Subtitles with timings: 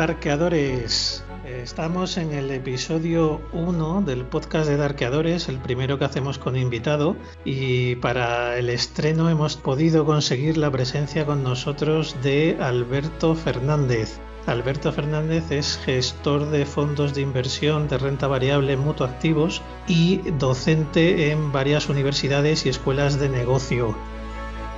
[0.00, 1.22] darkeadores.
[1.44, 7.16] Estamos en el episodio 1 del podcast de Darkeadores, el primero que hacemos con invitado,
[7.44, 14.18] y para el estreno hemos podido conseguir la presencia con nosotros de Alberto Fernández.
[14.46, 21.52] Alberto Fernández es gestor de fondos de inversión de renta variable mutuoactivos y docente en
[21.52, 23.94] varias universidades y escuelas de negocio.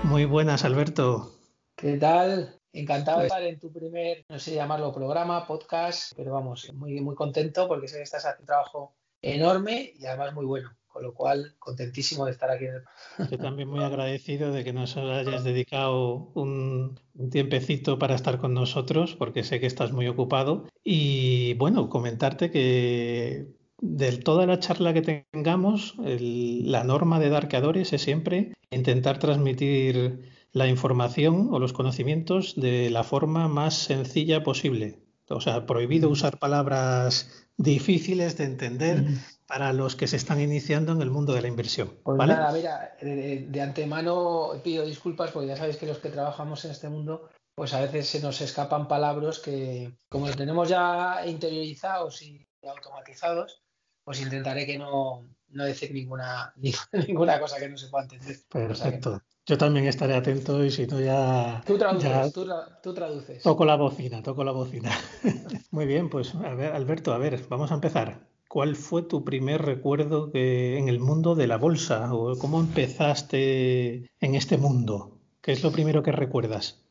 [0.03, 1.31] Muy buenas, Alberto.
[1.77, 2.62] ¿Qué tal?
[2.73, 7.15] Encantado de estar en tu primer, no sé llamarlo programa, podcast, pero vamos, muy, muy
[7.15, 10.71] contento porque sé que estás haciendo un trabajo enorme y además muy bueno.
[10.89, 12.67] Con lo cual, contentísimo de estar aquí.
[13.31, 18.53] Yo también muy agradecido de que nos hayas dedicado un, un, tiempecito para estar con
[18.53, 20.67] nosotros, porque sé que estás muy ocupado.
[20.85, 23.47] Y bueno, comentarte que
[23.83, 30.32] de toda la charla que tengamos, el, la norma de Darkeadores es siempre intentar transmitir
[30.53, 35.03] la información o los conocimientos de la forma más sencilla posible.
[35.29, 39.05] O sea, prohibido usar palabras difíciles de entender
[39.47, 41.99] para los que se están iniciando en el mundo de la inversión.
[42.03, 42.35] Pues ¿vale?
[42.35, 46.71] nada, mira, de, de, antemano pido disculpas porque ya sabéis que los que trabajamos en
[46.71, 52.23] este mundo, pues a veces se nos escapan palabras que, como los tenemos ya interiorizados
[52.23, 53.63] y automatizados,
[54.05, 56.53] pues intentaré que no, no decir ninguna,
[57.07, 58.37] ninguna cosa que no se pueda entender.
[58.49, 59.23] Perfecto.
[59.45, 61.63] Yo también estaré atento y si no ya...
[61.67, 62.49] Tú traduces, ya tú,
[62.81, 63.43] tú, traduces.
[63.43, 64.93] Toco la bocina, toco la bocina.
[65.73, 68.21] Muy bien, pues a ver, Alberto, a ver, vamos a empezar.
[68.47, 72.15] ¿Cuál fue tu primer recuerdo que, en el mundo de la bolsa?
[72.15, 75.19] ¿O cómo empezaste en este mundo?
[75.41, 76.85] ¿Qué es lo primero que recuerdas?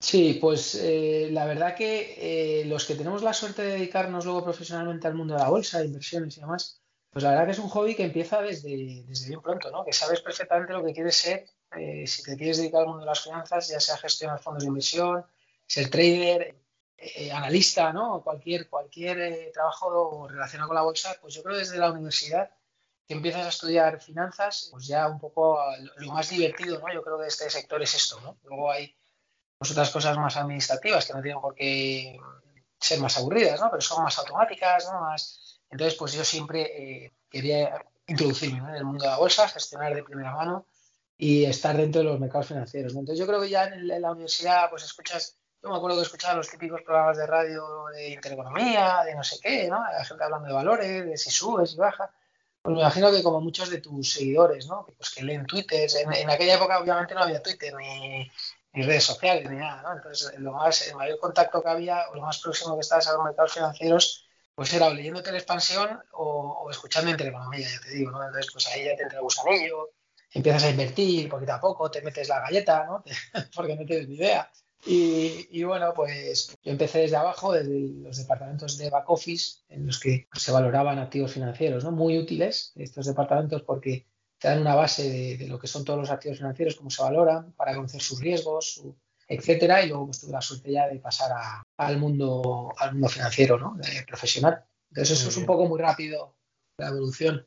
[0.00, 4.42] Sí, pues eh, la verdad que eh, los que tenemos la suerte de dedicarnos luego
[4.42, 7.68] profesionalmente al mundo de la bolsa, inversiones y demás, pues la verdad que es un
[7.68, 9.84] hobby que empieza desde, desde bien pronto, ¿no?
[9.84, 13.06] Que sabes perfectamente lo que quieres ser eh, si te quieres dedicar al mundo de
[13.06, 15.24] las finanzas, ya sea gestionar fondos de inversión,
[15.66, 16.56] ser trader,
[16.96, 18.22] eh, analista, ¿no?
[18.22, 22.50] Cualquier, cualquier eh, trabajo relacionado con la bolsa, pues yo creo desde la universidad
[23.06, 25.58] que empiezas a estudiar finanzas, pues ya un poco
[25.96, 26.92] lo más divertido, ¿no?
[26.92, 28.38] Yo creo que de este sector es esto, ¿no?
[28.44, 28.94] Luego hay
[29.58, 32.18] pues, otras cosas más administrativas que no tienen por qué
[32.80, 33.70] ser más aburridas, ¿no?
[33.70, 35.00] Pero son más automáticas, ¿no?
[35.00, 35.60] Más...
[35.70, 38.68] Entonces, pues yo siempre quería introducirme ¿no?
[38.70, 40.66] en el mundo de la bolsa, gestionar de primera mano
[41.20, 42.94] y estar dentro de los mercados financieros.
[42.94, 43.00] ¿no?
[43.00, 46.04] Entonces yo creo que ya en, en, la universidad pues escuchas, yo me acuerdo que
[46.04, 49.82] escuchaba los típicos programas de radio de intereconomía, de no sé qué, ¿no?
[49.82, 52.08] La gente hablando de valores, de si subes y baja.
[52.62, 54.86] Pues me imagino que como muchos de tus seguidores, ¿no?
[54.96, 58.30] Pues que leen Twitter, en, en aquella época obviamente no había Twitter ni,
[58.72, 59.96] ni, redes sociales ni nada, ¿no?
[59.96, 63.14] Entonces lo más, el mayor contacto que había, o lo más próximo que estabas a
[63.14, 64.24] los mercados financieros,
[64.54, 68.24] pues era o leyendo Telexpansión o, o escuchando Intereconomía, ya te digo, ¿no?
[68.24, 69.90] Entonces pues ahí ya te entra el gusanillo,
[70.32, 73.04] empiezas a invertir poquito a poco, te metes la galleta, ¿no?
[73.54, 74.50] Porque no tienes ni idea.
[74.86, 79.86] Y, y, bueno, pues yo empecé desde abajo, desde los departamentos de back office, en
[79.86, 81.90] los que se valoraban activos financieros, ¿no?
[81.90, 84.06] Muy útiles estos departamentos porque
[84.38, 87.02] te dan una base de, de lo que son todos los activos financieros, cómo se
[87.02, 88.96] valoran, para conocer sus riesgos, su,
[89.28, 89.82] etcétera.
[89.82, 93.58] Y luego pues, tuve la suerte ya de pasar a, al, mundo, al mundo financiero,
[93.58, 93.76] ¿no?
[93.76, 94.64] De profesional.
[94.90, 96.36] Entonces eso es un poco muy rápido
[96.78, 97.46] la evolución.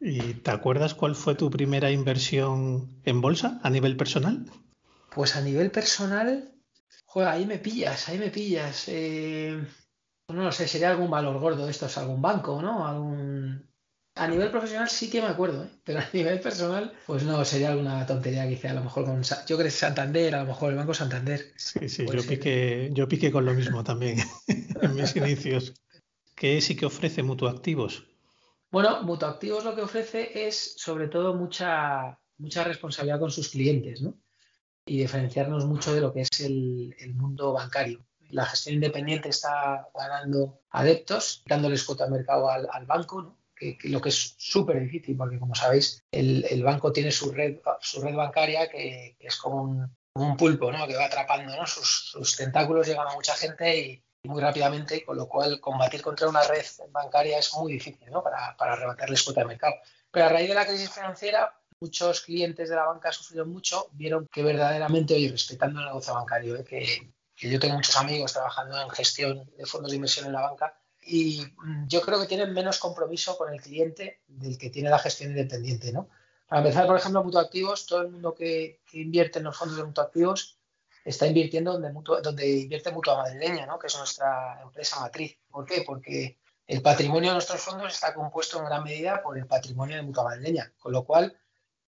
[0.00, 4.44] ¿Y te acuerdas cuál fue tu primera inversión en bolsa a nivel personal?
[5.14, 6.52] Pues a nivel personal,
[7.06, 8.84] joder, ahí me pillas, ahí me pillas.
[8.88, 9.58] Eh,
[10.28, 12.86] no lo sé, sería algún valor gordo de estos, algún banco, ¿no?
[12.86, 13.64] Algún...
[14.16, 15.70] A nivel profesional sí que me acuerdo, ¿eh?
[15.84, 19.22] pero a nivel personal, pues no, sería alguna tontería que hice a lo mejor con,
[19.22, 21.52] yo creo que Santander, a lo mejor el Banco Santander.
[21.56, 24.18] Sí, sí, yo piqué, yo piqué con lo mismo también
[24.82, 25.74] en mis inicios.
[26.34, 28.15] ¿Qué es y qué ofrece Mutuactivos?
[28.70, 34.14] Bueno, Mutuactivos lo que ofrece es sobre todo mucha, mucha responsabilidad con sus clientes, ¿no?
[34.84, 38.04] Y diferenciarnos mucho de lo que es el, mundo bancario.
[38.30, 43.38] La gestión independiente está ganando adeptos, dándoles cuota de mercado al, banco, ¿no?
[43.54, 48.00] que, lo que es súper difícil, porque como sabéis, el, banco tiene su red, su
[48.00, 50.86] red bancaria que, es como un, pulpo, ¿no?
[50.86, 51.66] que va atrapando, ¿no?
[51.66, 56.42] Sus tentáculos llegan a mucha gente y, muy rápidamente, con lo cual combatir contra una
[56.42, 58.22] red bancaria es muy difícil ¿no?
[58.22, 59.74] para, para arrebatarles cuota de mercado.
[60.10, 64.26] Pero a raíz de la crisis financiera, muchos clientes de la banca sufrieron mucho, vieron
[64.32, 66.64] que verdaderamente, oye, respetando el negocio bancario, ¿eh?
[66.64, 70.42] que, que, yo tengo muchos amigos trabajando en gestión de fondos de inversión en la
[70.42, 71.44] banca, y
[71.86, 75.92] yo creo que tienen menos compromiso con el cliente del que tiene la gestión independiente.
[75.92, 76.08] ¿no?
[76.48, 79.84] Para empezar, por ejemplo, mutuactivos, todo el mundo que, que invierte en los fondos de
[79.84, 80.55] mutuactivos
[81.06, 83.78] está invirtiendo donde, donde invierte Mutua Madrileña, ¿no?
[83.78, 85.38] que es nuestra empresa matriz.
[85.48, 85.82] ¿Por qué?
[85.86, 86.36] Porque
[86.66, 90.24] el patrimonio de nuestros fondos está compuesto en gran medida por el patrimonio de Mutua
[90.24, 91.38] Madrileña, con lo cual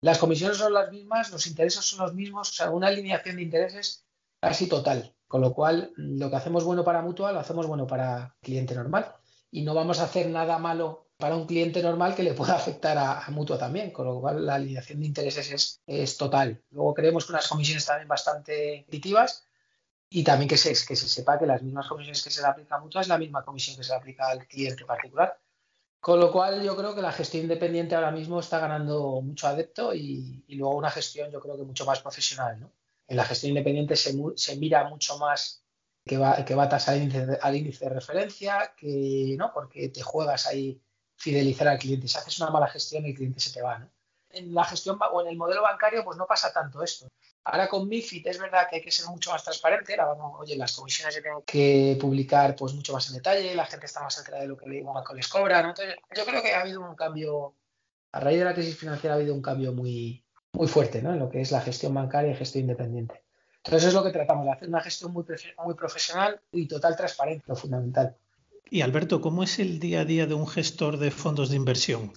[0.01, 3.41] las comisiones son las mismas, los intereses son los mismos, o sea, una alineación de
[3.41, 4.05] intereses
[4.39, 5.15] casi total.
[5.27, 9.15] Con lo cual, lo que hacemos bueno para mutua lo hacemos bueno para cliente normal.
[9.49, 12.97] Y no vamos a hacer nada malo para un cliente normal que le pueda afectar
[12.97, 16.61] a, mutua también, con lo cual la alineación de intereses es, total.
[16.69, 19.43] Luego creemos que unas comisiones también bastante competitivas
[20.09, 22.75] y también que se, que se sepa que las mismas comisiones que se le aplica
[22.75, 25.39] a mutua es la misma comisión que se le aplica al cliente particular.
[25.99, 29.95] Con lo cual yo creo que la gestión independiente ahora mismo está ganando mucho adepto
[29.95, 32.59] y, luego una gestión yo creo que mucho más profesional.
[32.59, 32.71] ¿no?
[33.07, 35.63] En la gestión independiente se, se mira mucho más
[36.05, 40.45] que va, que va al índice, al índice de referencia, que no, porque te juegas
[40.45, 40.79] ahí
[41.17, 42.07] fidelizar al cliente.
[42.07, 43.79] Si haces una mala gestión, el cliente se te va.
[43.79, 43.89] ¿no?
[44.29, 47.07] En la gestión o en el modelo bancario, pues no pasa tanto esto.
[47.43, 49.97] Ahora con MIFID es verdad que hay que ser mucho más transparente.
[50.37, 54.01] oye, las comisiones se tienen que publicar pues mucho más en detalle, la gente está
[54.01, 55.61] más enterada de lo que un banco les cobra.
[55.61, 57.55] Entonces, yo creo que ha habido un cambio,
[58.11, 61.13] a raíz de la crisis financiera ha habido un cambio muy, muy fuerte ¿no?
[61.13, 63.23] en lo que es la gestión bancaria y gestión independiente.
[63.63, 65.25] Entonces es lo que tratamos de hacer, una gestión muy,
[65.63, 68.15] muy profesional y total transparencia, lo fundamental.
[68.69, 72.13] Y Alberto, ¿cómo es el día a día de un gestor de fondos de inversión?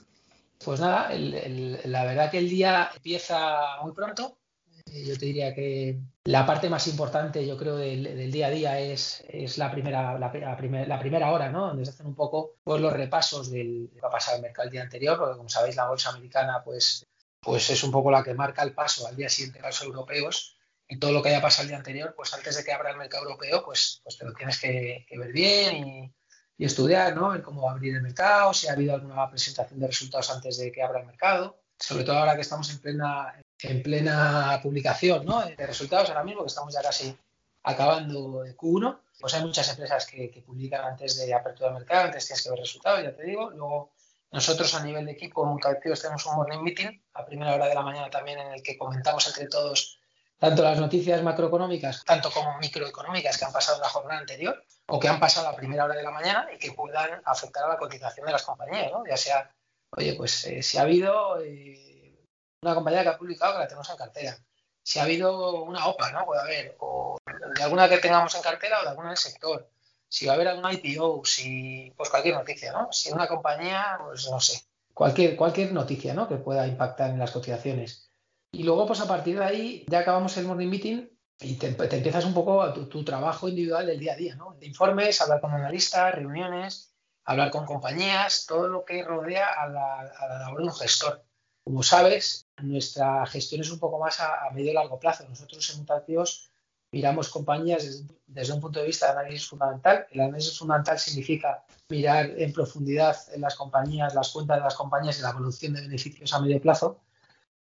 [0.65, 4.39] Pues nada, la verdad que el día empieza muy pronto.
[4.87, 8.81] Eh, yo te diría que la parte más importante, yo creo, del, día a día
[8.81, 11.69] es, es la, primera, la, la, primera hora, ¿no?
[11.69, 14.67] Donde se hacen un poco pues, los repasos del que va a pasar el mercado
[14.67, 17.07] el día anterior, porque como sabéis, la bolsa americana pues,
[17.41, 20.57] pues es un poco la que marca el paso al día siguiente a los europeos
[20.89, 22.99] y todo lo que haya pasado el día anterior, pues antes de que abra el
[22.99, 26.15] mercado europeo, pues, pues te lo tienes que, que ver bien y,
[26.61, 27.43] y estudiar, ¿no?
[27.43, 30.71] Cómo va a abrir el mercado, si ha habido alguna presentación de resultados antes de
[30.71, 35.41] que abra el mercado, sobre todo ahora que estamos en plena, en plena publicación, ¿no?
[35.41, 37.17] De resultados ahora mismo, que estamos ya casi
[37.63, 42.27] acabando de Q1, pues hay muchas empresas que, publican antes de apertura de mercado, antes
[42.27, 43.49] tienes que ver resultados, ya te digo.
[43.53, 43.93] Luego,
[44.31, 47.81] nosotros a nivel de equipo Multiactivos tenemos un morning meeting a primera hora de la
[47.81, 49.99] mañana también en el que comentamos entre todos
[50.39, 54.99] tanto las noticias macroeconómicas, tanto como microeconómicas que han pasado en la jornada anterior o
[54.99, 57.79] que han pasado a primera hora de la mañana y que puedan afectar a la
[57.79, 59.05] cotización de las compañías, ¿no?
[59.07, 59.51] Ya sea,
[59.97, 62.19] oye, pues eh, si ha habido eh,
[62.63, 64.37] una compañía que ha publicado que la tenemos en cartera,
[64.83, 66.27] si ha habido una OPA, ¿no?
[66.27, 67.19] Puede haber, o
[67.57, 69.71] de alguna que tengamos en cartera o de alguna del sector,
[70.09, 72.91] si va a haber alguna IPO, si, pues cualquier noticia, ¿no?
[72.91, 74.61] Si una compañía, pues no sé,
[74.93, 76.29] cualquier, cualquier noticia, ¿no?
[76.29, 78.11] Que pueda impactar en las cotizaciones.
[78.51, 81.10] Y luego, pues a partir de ahí, ya acabamos el morning meeting
[81.41, 84.57] y te, empiezas un poco tu, tu, trabajo individual del día a día, ¿no?
[84.61, 86.93] De informes, hablar con analistas, reuniones,
[87.25, 91.25] hablar con compañías, todo lo que rodea a la, a la labor de un gestor.
[91.65, 95.27] Como sabes, nuestra gestión es un poco más a, medio y largo plazo.
[95.29, 96.51] Nosotros en Mutativos
[96.93, 100.07] miramos compañías desde, desde, un punto de vista de análisis fundamental.
[100.11, 105.19] El análisis fundamental significa mirar en profundidad en las compañías, las cuentas de las compañías
[105.19, 107.01] y la evolución de beneficios a medio plazo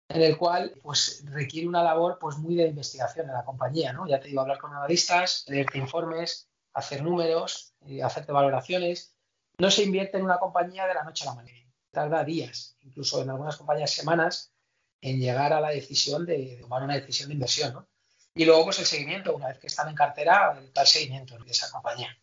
[0.08, 4.06] en el cual pues requiere una labor pues muy de investigación en la compañía, ¿no?
[4.06, 9.14] Ya te digo, hablar con analistas, leerte informes, hacer números, eh, hacerte valoraciones.
[9.58, 11.58] No se invierte en una compañía de la noche a la mañana.
[11.90, 14.52] Tarda días, incluso en algunas compañías semanas,
[15.00, 17.88] en llegar a la decisión de, tomar una decisión de inversión, ¿no?
[18.34, 21.70] Y luego pues el seguimiento, una vez que están en cartera, el seguimiento de esa
[21.70, 22.14] compañía.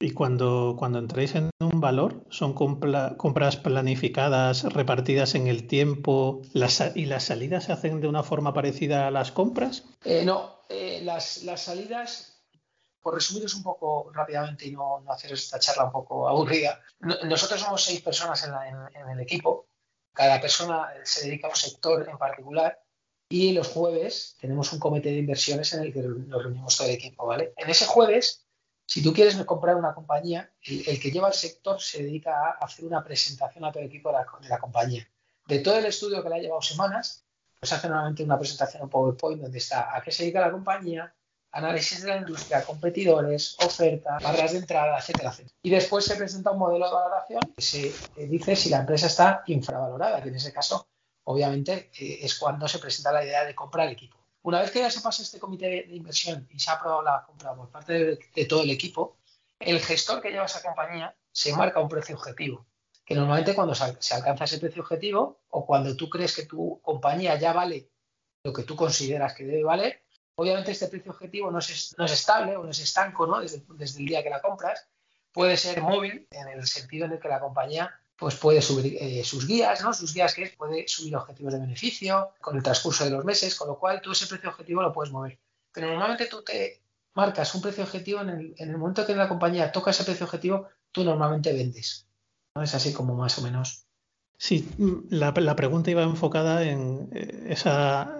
[0.00, 7.06] Y cuando, cuando entráis en un valor, ¿son compras planificadas, repartidas en el tiempo y
[7.06, 9.84] las salidas se hacen de una forma parecida a las compras?
[10.04, 12.44] Eh, no, eh, las, las, salidas,
[13.00, 17.60] por resumiros un poco rápidamente y no, no hacer esta charla un poco aburrida, nosotros
[17.60, 18.52] somos seis personas en,
[19.00, 19.66] en el equipo,
[20.12, 22.78] cada persona se dedica a un sector en particular
[23.28, 26.94] y los jueves tenemos un comité de inversiones en el que nos reunimos todo el
[26.94, 27.52] equipo, ¿vale?
[27.56, 28.47] En ese jueves
[28.88, 32.86] si tú quieres comprar una compañía, el, que lleva el sector se dedica a hacer
[32.86, 35.06] una presentación a todo el equipo de la, compañía.
[35.46, 37.22] De todo el estudio que le ha llevado semanas,
[37.60, 41.14] pues hace nuevamente una presentación en PowerPoint donde está a qué se dedica la compañía,
[41.52, 45.54] análisis de la industria, competidores, oferta, barras de entrada, etcétera, etcétera.
[45.60, 47.92] Y después se presenta un modelo de valoración que se
[48.26, 50.88] dice si la empresa está infravalorada, que en ese caso,
[51.24, 54.17] obviamente, eh, es cuando se presenta la idea de comprar el equipo.
[54.48, 57.22] Una vez que ya se pasa este comité de inversión y se ha aprobado la
[57.22, 59.18] compra por parte de, todo el equipo,
[59.58, 62.64] el gestor que lleva esa compañía se marca un precio objetivo,
[63.04, 67.38] que normalmente cuando se alcanza ese precio objetivo o cuando tú crees que tu compañía
[67.38, 67.90] ya vale
[68.42, 70.02] lo que tú consideras que debe valer,
[70.36, 73.40] obviamente este precio objetivo no es, no es estable o no es estanco ¿no?
[73.40, 74.88] Desde, desde, el día que la compras,
[75.30, 79.22] puede ser móvil en el sentido en el que la compañía pues puede subir eh,
[79.22, 79.94] sus guías, ¿no?
[79.94, 83.68] Sus guías que puede subir objetivos de beneficio con el transcurso de los meses, con
[83.68, 85.38] lo cual tú ese precio objetivo lo puedes mover.
[85.72, 86.82] Pero normalmente tú te
[87.14, 90.66] marcas un precio objetivo en el, en momento que la compañía toca ese precio objetivo,
[90.90, 92.08] tú normalmente vendes.
[92.56, 92.62] ¿no?
[92.62, 93.86] Es así como más o menos.
[94.36, 94.68] Sí,
[95.10, 97.54] la, pregunta iba enfocada en eh,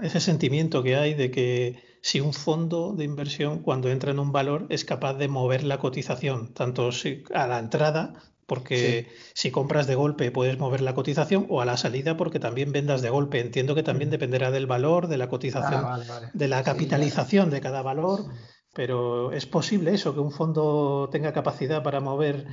[0.02, 4.30] ese sentimiento que hay de que si un fondo de inversión cuando entra en un
[4.30, 6.90] valor es capaz de mover la cotización, tanto
[7.34, 8.14] a la entrada,
[8.48, 12.72] porque si compras de golpe puedes mover la cotización, o a la salida porque también
[12.72, 13.40] vendas de golpe.
[13.40, 14.12] Entiendo que también mm.
[14.12, 18.24] dependerá del valor, de la cotización, ah, de la capitalización de cada valor,
[18.72, 22.52] pero ¿es posible eso, que un fondo tenga capacidad para mover mm.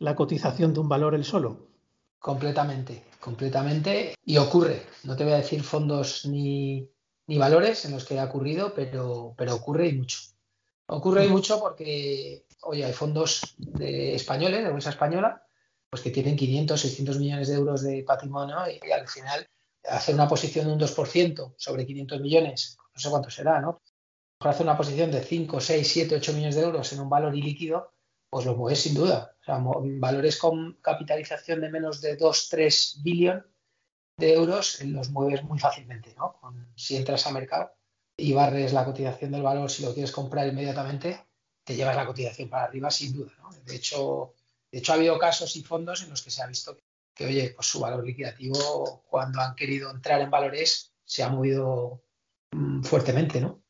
[0.00, 1.68] la cotización de un valor el solo?
[2.18, 4.16] Completamente, completamente.
[4.24, 4.82] Y ocurre.
[5.04, 6.90] No te voy a decir fondos ni,
[7.28, 10.18] valores en los que ha ocurrido, pero, pero ocurre y mucho.
[10.86, 15.46] Ocurre y mucho porque, oye, hay fondos de españoles, de bolsa española,
[15.90, 19.48] pues que tienen 500, 600 millones de euros de patrimonio y, al final
[19.84, 23.80] hacer una posición de un 2% sobre 500 millones, no sé cuánto será, ¿no?
[24.40, 27.92] Hacer una posición de 5, 6, 7, 8 millones de euros en un valor ilíquido,
[28.30, 29.34] pues lo mueves sin duda.
[29.40, 33.46] O sea, valores con capitalización de menos de 2, 3 billón
[34.18, 36.38] de euros los mueves muy fácilmente, ¿no?
[36.74, 37.72] si entras a mercado
[38.16, 41.24] y barres la cotización del valor si lo quieres comprar inmediatamente,
[41.68, 43.50] te llevas la cotización para arriba sin duda, ¿no?
[43.66, 44.32] De hecho,
[44.72, 46.78] de hecho ha habido casos y fondos en los que se ha visto
[47.14, 52.02] que, oye, pues su valor liquidativo cuando han querido entrar en valores se ha movido
[52.52, 53.62] mm, fuertemente, ¿no?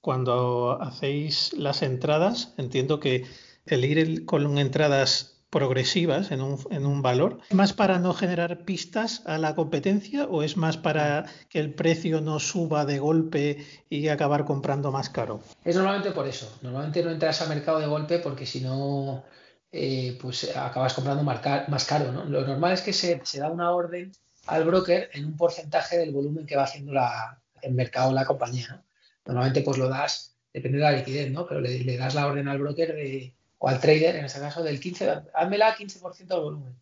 [0.00, 3.24] Cuando hacéis las entradas, entiendo que
[3.64, 8.66] el ir con entradas progresivas en un, en un valor, ¿es más para no generar
[8.66, 13.64] pistas a la competencia o es más para que el precio no suba de golpe
[13.88, 15.40] y acabar comprando más caro?
[15.64, 16.58] Es normalmente por eso.
[16.60, 19.24] Normalmente no entras al mercado de golpe porque si no,
[19.72, 22.12] eh, pues acabas comprando más caro.
[22.12, 22.26] ¿no?
[22.26, 24.12] Lo normal es que se, se, da una orden
[24.48, 28.84] al broker en un porcentaje del volumen que va haciendo la, el mercado la compañía.
[29.24, 31.46] Normalmente pues lo das, depende de la liquidez, ¿no?
[31.46, 34.62] pero le, le das la orden al broker de o al trader, en este caso,
[34.62, 36.76] del 15, házmela 15% de volumen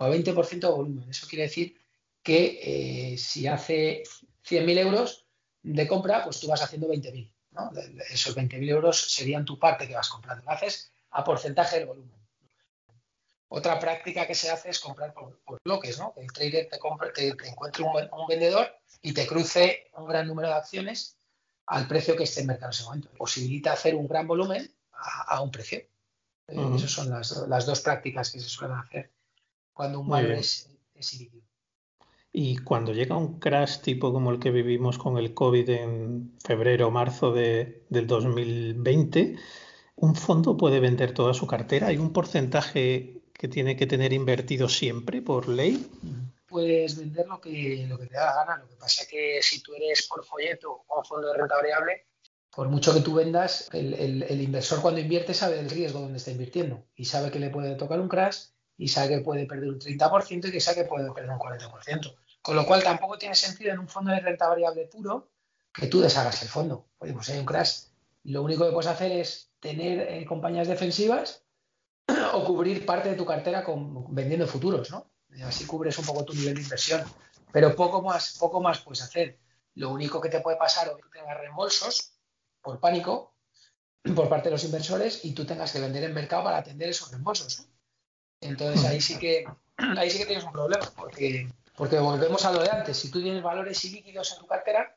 [0.00, 1.10] o 20% de volumen.
[1.10, 1.76] Eso quiere decir
[2.22, 4.02] que eh, si hace
[4.48, 5.26] 100.000 euros
[5.62, 7.30] de compra, pues tú vas haciendo 20.000.
[7.52, 7.70] ¿no?
[8.10, 10.44] Esos 20.000 euros serían tu parte que vas comprando.
[10.44, 12.20] Lo haces a porcentaje del volumen.
[13.48, 16.14] Otra práctica que se hace es comprar por, bloques, ¿no?
[16.16, 18.72] El trader te, compre, te, encuentre un, vendedor
[19.02, 21.18] y te cruce un gran número de acciones
[21.66, 23.10] al precio que esté en mercado en ese momento.
[23.18, 25.89] Posibilita hacer un gran volumen a un precio.
[26.50, 29.10] Eh, esas son las, dos prácticas que se suelen hacer
[29.72, 31.26] cuando un valor es, es
[32.32, 36.88] Y cuando llega un crash tipo como el que vivimos con el COVID en febrero
[36.88, 39.36] o marzo de, del 2020,
[39.96, 41.86] ¿un fondo puede vender toda su cartera?
[41.86, 45.88] ¿Hay un porcentaje que tiene que tener invertido siempre por ley?
[46.46, 48.62] Puedes vender lo que, lo que te da la gana.
[48.62, 52.09] Lo que pasa es que si tú eres por folleto o fondo de renta variable,
[52.54, 56.84] por mucho que tú vendas, el, inversor cuando invierte sabe el riesgo donde está invirtiendo
[56.96, 60.48] y sabe que le puede tocar un crash y sabe que puede perder un 30%
[60.48, 62.16] y que sabe que puede perder un 40%.
[62.42, 65.30] Con lo cual tampoco tiene sentido en un fondo de renta variable puro
[65.72, 66.86] que tú deshagas el fondo.
[66.98, 67.82] Oye, pues hay un crash.
[68.24, 71.44] Lo único que puedes hacer es tener eh, compañías defensivas
[72.32, 75.10] o cubrir parte de tu cartera con, vendiendo futuros, ¿no?
[75.44, 77.04] Así cubres un poco tu nivel de inversión.
[77.52, 79.38] Pero poco más, poco más puedes hacer.
[79.74, 82.19] Lo único que te puede pasar o que tengas reembolsos
[82.62, 83.30] por pánico
[84.14, 87.10] por parte de los inversores y tú tengas que vender en mercado para atender esos
[87.10, 87.66] reembolsos.
[88.40, 89.44] Entonces ahí sí que
[89.76, 92.96] ahí sí que tienes un problema, porque, porque volvemos a lo de antes.
[92.96, 94.96] Si tú tienes valores ilíquidos en tu cartera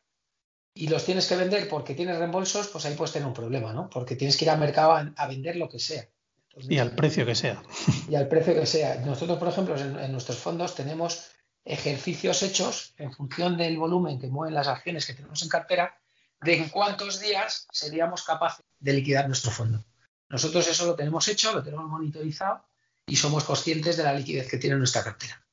[0.74, 3.90] y los tienes que vender porque tienes reembolsos, pues ahí puedes tener un problema, ¿no?
[3.90, 6.08] Porque tienes que ir al mercado a, vender lo que sea.
[6.56, 7.62] y al precio que sea.
[8.10, 8.96] Y al precio que sea.
[9.02, 11.30] Nosotros, por ejemplo, en nuestros fondos tenemos
[11.66, 15.98] ejercicios hechos en función del volumen que mueven las acciones que tenemos en cartera
[16.44, 19.84] de en cuántos días seríamos capaces de liquidar nuestro fondo.
[20.30, 22.64] Nosotros eso lo tenemos hecho, lo tenemos monitorizado
[23.06, 25.44] y somos conscientes de la liquidez que tiene nuestra cartera.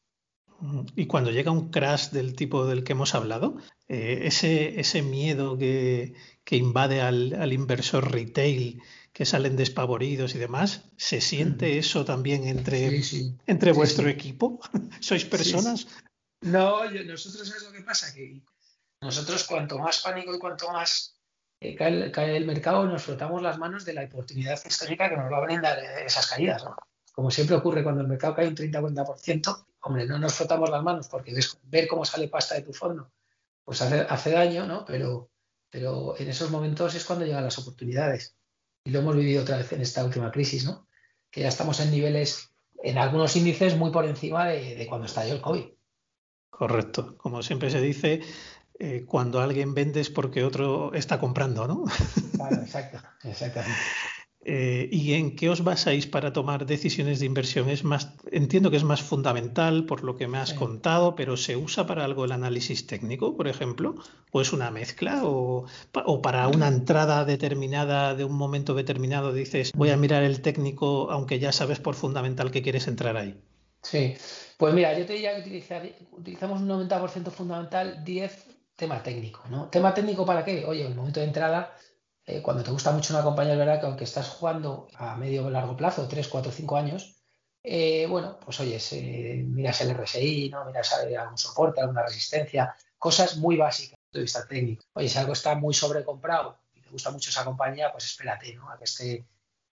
[0.95, 3.57] Y cuando llega un crash del tipo del que hemos hablado,
[3.89, 6.15] eh, ese, ese, miedo que,
[6.51, 8.83] invade al, inversor retail,
[9.13, 13.03] que salen despavoridos y demás, ¿se siente eso también entre,
[13.47, 14.61] entre vuestro equipo?
[15.01, 15.89] ¿Sois personas?
[16.43, 18.43] No, nosotros es lo que pasa, que
[19.01, 21.17] nosotros cuanto más pánico y cuanto más
[21.61, 25.39] eh, cae, el, mercado, nos frotamos las manos de la oportunidad histórica que nos va
[25.39, 26.65] a brindar eh, esas caídas.
[27.13, 31.09] Como siempre ocurre cuando el mercado cae un 30-40%, hombre, no nos frotamos las manos
[31.09, 33.11] porque ver cómo sale pasta de tu fondo,
[33.65, 34.85] pues hace, daño, ¿no?
[34.87, 35.31] Pero,
[35.69, 38.37] pero en esos momentos es cuando llegan las oportunidades.
[38.85, 40.87] Y lo hemos vivido otra vez en esta última crisis, ¿no?
[41.31, 42.53] Que ya estamos en niveles,
[42.83, 45.67] en algunos índices muy por encima de, de cuando estalló el COVID.
[46.49, 47.17] Correcto.
[47.19, 48.23] Como siempre se dice,
[48.83, 51.85] eh, cuando alguien vende es porque otro está comprando, ¿no?
[52.35, 53.79] Claro, exacto, exactamente.
[54.43, 57.69] Eh, ¿Y en qué os basáis para tomar decisiones de inversión?
[57.69, 61.59] Es más, entiendo que es más fundamental por lo que me has contado, pero ¿se
[61.59, 63.97] usa para algo el análisis técnico, por ejemplo?
[64.33, 65.25] ¿O es una mezcla?
[65.25, 70.41] ¿O, o para una entrada determinada de un momento determinado dices, voy a mirar el
[70.41, 73.39] técnico aunque ya sabes por fundamental que quieres entrar ahí?
[73.83, 74.15] Sí,
[74.57, 78.50] pues mira, yo te diría que utilizamos un 90% fundamental, 10
[78.81, 79.69] tema técnico, ¿no?
[79.69, 80.65] ¿Tema técnico para qué?
[80.65, 81.77] Oye, en el momento de entrada
[82.25, 85.47] eh, cuando te gusta mucho una compañía, es verdad que aunque estás jugando a medio
[85.47, 87.17] o largo plazo, 3, 4, 5 años,
[87.63, 88.79] eh, bueno, pues oye,
[89.47, 90.65] miras el RSI, ¿no?
[90.65, 94.85] miras algún soporte, alguna resistencia, cosas muy básicas desde el vista técnico.
[94.95, 98.71] Oye, si algo está muy sobrecomprado y te gusta mucho esa compañía, pues espérate, ¿no?
[98.71, 99.27] A que esté,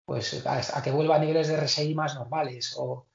[0.05, 3.07] pues a, que vuelva a niveles de RSI más normales o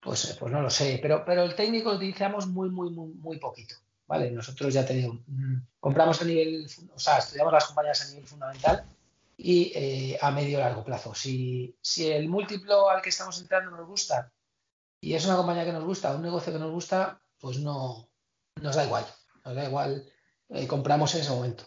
[0.00, 3.38] pues, pues no lo sé, pero, pero el técnico lo utilizamos muy, muy, muy, muy
[3.38, 3.76] poquito.
[4.06, 4.30] ¿Vale?
[4.30, 8.26] Nosotros ya te digo, mm, compramos a nivel, o sea, estudiamos las compañías a nivel
[8.26, 8.84] fundamental
[9.36, 11.14] y eh, a medio largo plazo.
[11.14, 14.32] Si, si el múltiplo al que estamos entrando nos gusta
[15.00, 18.08] y es una compañía que nos gusta, un negocio que nos gusta, pues no
[18.60, 19.04] nos da igual,
[19.44, 20.04] nos da igual,
[20.50, 21.64] eh, compramos en ese momento.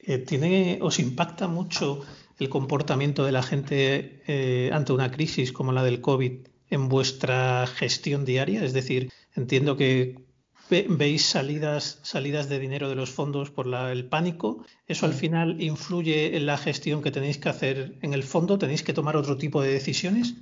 [0.00, 2.02] Eh, ¿Tiene, ¿Os impacta mucho
[2.38, 8.24] el comportamiento de la gente ante una crisis como la del COVID en vuestra gestión
[8.24, 8.62] diaria?
[8.62, 10.27] Es decir, entiendo que
[10.70, 14.64] veis salidas, salidas de dinero de los fondos por el pánico.
[14.86, 18.58] ¿Eso al final influye en la gestión que tenéis que hacer en el fondo?
[18.58, 20.34] ¿Tenéis que tomar otro tipo de decisiones?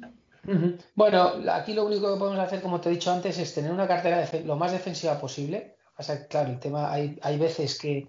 [0.95, 3.89] Bueno, aquí lo único que podemos hacer, como te he dicho antes, es tener una
[3.89, 5.77] cartera lo más defensiva posible.
[6.29, 8.09] claro, el tema, hay, hay veces que,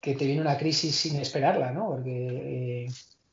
[0.00, 1.88] te viene una crisis sin esperarla, ¿no?
[1.88, 2.88] Porque eh,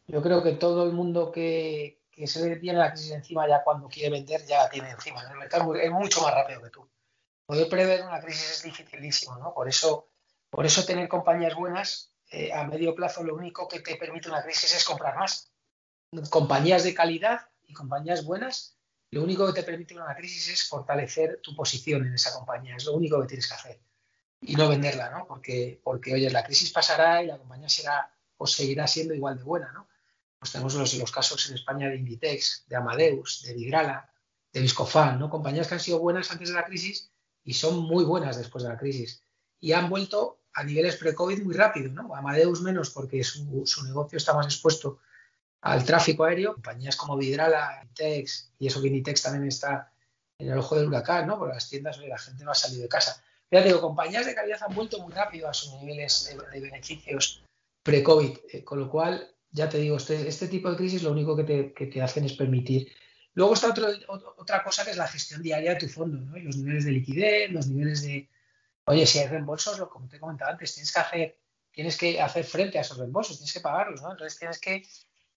[0.07, 3.87] yo creo que todo el mundo que, se le tiene la crisis encima ya cuando
[3.87, 5.23] quiere vender ya la tiene encima.
[5.31, 6.84] El mercado es mucho más rápido que tú
[7.45, 9.53] poder prever una crisis es dificilísimo, ¿no?
[9.53, 10.09] Por eso,
[10.49, 14.43] por eso tener compañías buenas eh, a medio plazo lo único que te permite una
[14.43, 15.51] crisis es comprar más.
[16.29, 18.77] Compañías de calidad y compañías buenas,
[19.11, 22.85] lo único que te permite una crisis es fortalecer tu posición en esa compañía, es
[22.85, 23.81] lo único que tienes que hacer.
[24.41, 25.27] Y no venderla, ¿no?
[25.27, 29.43] Porque, porque oye, la crisis pasará y la compañía será o seguirá siendo igual de
[29.43, 29.87] buena, ¿no?
[30.39, 34.11] Pues tenemos los, los casos en España de Inditex, de Amadeus, de Vigrala,
[34.51, 35.29] de Viscofan, ¿no?
[35.29, 37.11] Compañías que han sido buenas antes de la crisis
[37.45, 39.21] y son muy buenas después de la crisis.
[39.61, 42.13] Y han vuelto a niveles pre-COVID muy rápido, ¿no?
[42.13, 43.45] Amadeus menos porque su,
[43.85, 44.99] negocio está más expuesto
[45.61, 46.53] al tráfico aéreo.
[46.53, 49.91] Compañías como Vidrala, Inditex, y eso que Inditex también está
[50.39, 51.37] en el ojo del huracán, ¿no?
[51.37, 53.23] Por las tiendas, la gente no ha salido de casa.
[53.51, 57.43] Ya digo, compañías de calidad han vuelto muy rápido a sus niveles de, beneficios
[57.83, 61.35] pre-COVID, eh, con lo cual, ya te digo, este, este, tipo de crisis lo único
[61.37, 62.91] que te, que te hacen es permitir
[63.35, 63.73] Luego está
[64.37, 66.37] otra cosa que es la gestión diaria de tu fondo, ¿no?
[66.37, 68.29] los niveles de liquidez, los niveles de,
[68.85, 72.21] oye, si hay reembolsos, lo, como te he comentado antes, tienes que hacer, tienes que
[72.21, 74.11] hacer frente a esos reembolsos, tienes que pagarlos, ¿no?
[74.11, 74.87] Entonces tienes que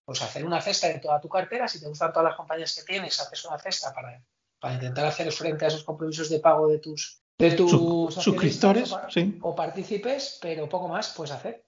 [0.05, 2.85] pues, hacer una cesta de toda tu cartera, si te gustan todas las compañías que
[2.85, 4.23] tienes, haces una cesta para,
[4.61, 8.95] para intentar hacer frente a esos compromisos de pago de tus, de tus suscriptores
[9.43, 11.67] o, partícipes, pero poco más puedes hacer.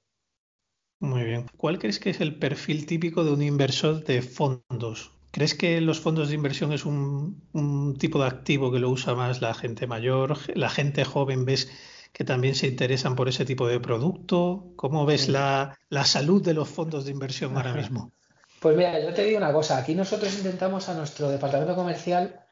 [1.01, 1.49] Muy bien.
[1.57, 5.12] ¿Cuál crees que es el perfil típico de un inversor de fondos?
[5.31, 9.40] ¿Crees que los fondos de inversión es un, tipo de activo que lo usa más
[9.40, 10.37] la gente mayor?
[10.57, 11.71] ¿La gente joven ves
[12.12, 14.73] que también se interesan por ese tipo de producto?
[14.75, 18.12] ¿Cómo ves la, salud de los fondos de inversión ahora mismo?
[18.59, 19.79] Pues mira, yo te digo una cosa.
[19.79, 22.45] Aquí nosotros intentamos a nuestro departamento comercial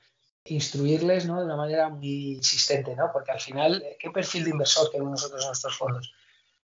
[0.45, 1.41] instruirles ¿no?
[1.41, 3.11] de una manera muy insistente, ¿no?
[3.13, 6.15] porque al final, ¿qué perfil de inversor queremos nosotros en nuestros fondos?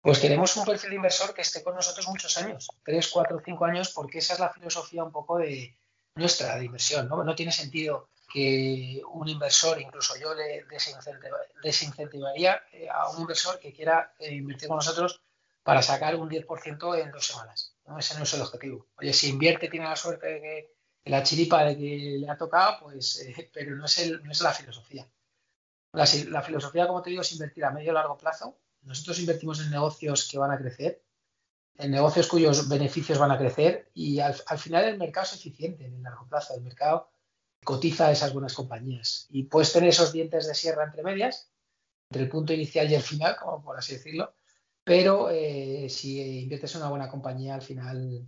[0.03, 3.65] Pues queremos un perfil de inversor que esté con nosotros muchos años, tres, cuatro, cinco
[3.65, 5.77] años, porque esa es la filosofía un poco de,
[6.15, 7.09] nuestra diversión.
[7.09, 7.25] ¿no?
[7.25, 10.65] no tiene sentido que un inversor, incluso yo le
[11.63, 15.21] desincentivaría eh, a un inversor que quiera eh, invertir con nosotros
[15.63, 17.75] para sacar un 10% en dos semanas.
[17.87, 17.99] ¿no?
[17.99, 18.87] Ese no es el objetivo.
[18.97, 22.79] Oye, si invierte, tiene la suerte de que la chiripa de que le ha tocado,
[22.81, 25.07] pues, eh, pero no es, el, no es la filosofía.
[25.93, 28.57] La, la, filosofía, como te digo, es invertir a medio y largo plazo.
[28.83, 31.03] Nosotros invertimos en negocios que van a crecer
[31.79, 35.95] en negocios cuyos beneficios van a crecer y al, final el mercado es eficiente en
[35.95, 36.55] el largo plazo.
[36.55, 37.11] El mercado
[37.65, 41.51] cotiza a esas buenas compañías y puedes tener esos dientes de sierra entre medias,
[42.11, 44.35] entre el punto inicial y el final, como por así decirlo,
[44.85, 48.27] pero eh, si inviertes en una buena compañía, al final el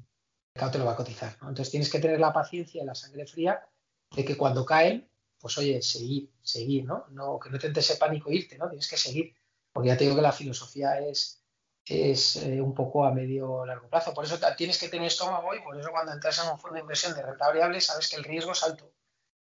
[0.54, 1.33] mercado te lo va a cotizar.
[1.40, 3.66] Entonces tienes que tener la paciencia y la sangre fría
[4.14, 7.07] de que cuando caen, pues oye, seguir, seguir, ¿no?
[7.11, 8.68] no que no te ese pánico irte, ¿no?
[8.68, 9.35] Tienes que seguir,
[9.72, 11.43] porque ya te digo que la filosofía es
[11.87, 14.14] es eh, un poco a medio largo plazo.
[14.14, 16.81] Por eso tienes que tener estómago y por eso cuando entras en un fondo de
[16.81, 18.92] inversión de renta variable sabes que el riesgo es alto.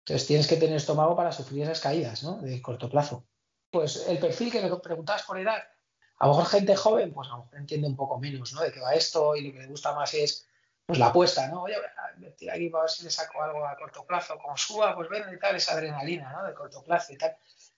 [0.04, 2.38] Entonces tienes que tener estómago para sufrir esas caídas ¿no?
[2.38, 3.26] de corto plazo.
[3.70, 5.62] Pues el perfil que me preguntabas por edad,
[6.18, 8.60] a lo mejor gente joven, pues a lo mejor entiende un poco menos ¿no?
[8.60, 10.46] de qué va esto y lo que le gusta más es
[10.86, 11.64] pues la apuesta, ¿no?
[11.64, 11.74] Oye,
[12.14, 14.38] invertir aquí para ver si le saco algo a corto plazo.
[14.38, 16.44] Como suba, pues ven y tal, esa adrenalina, ¿no?
[16.46, 17.30] De corto plazo y tal.
[17.30, 17.34] A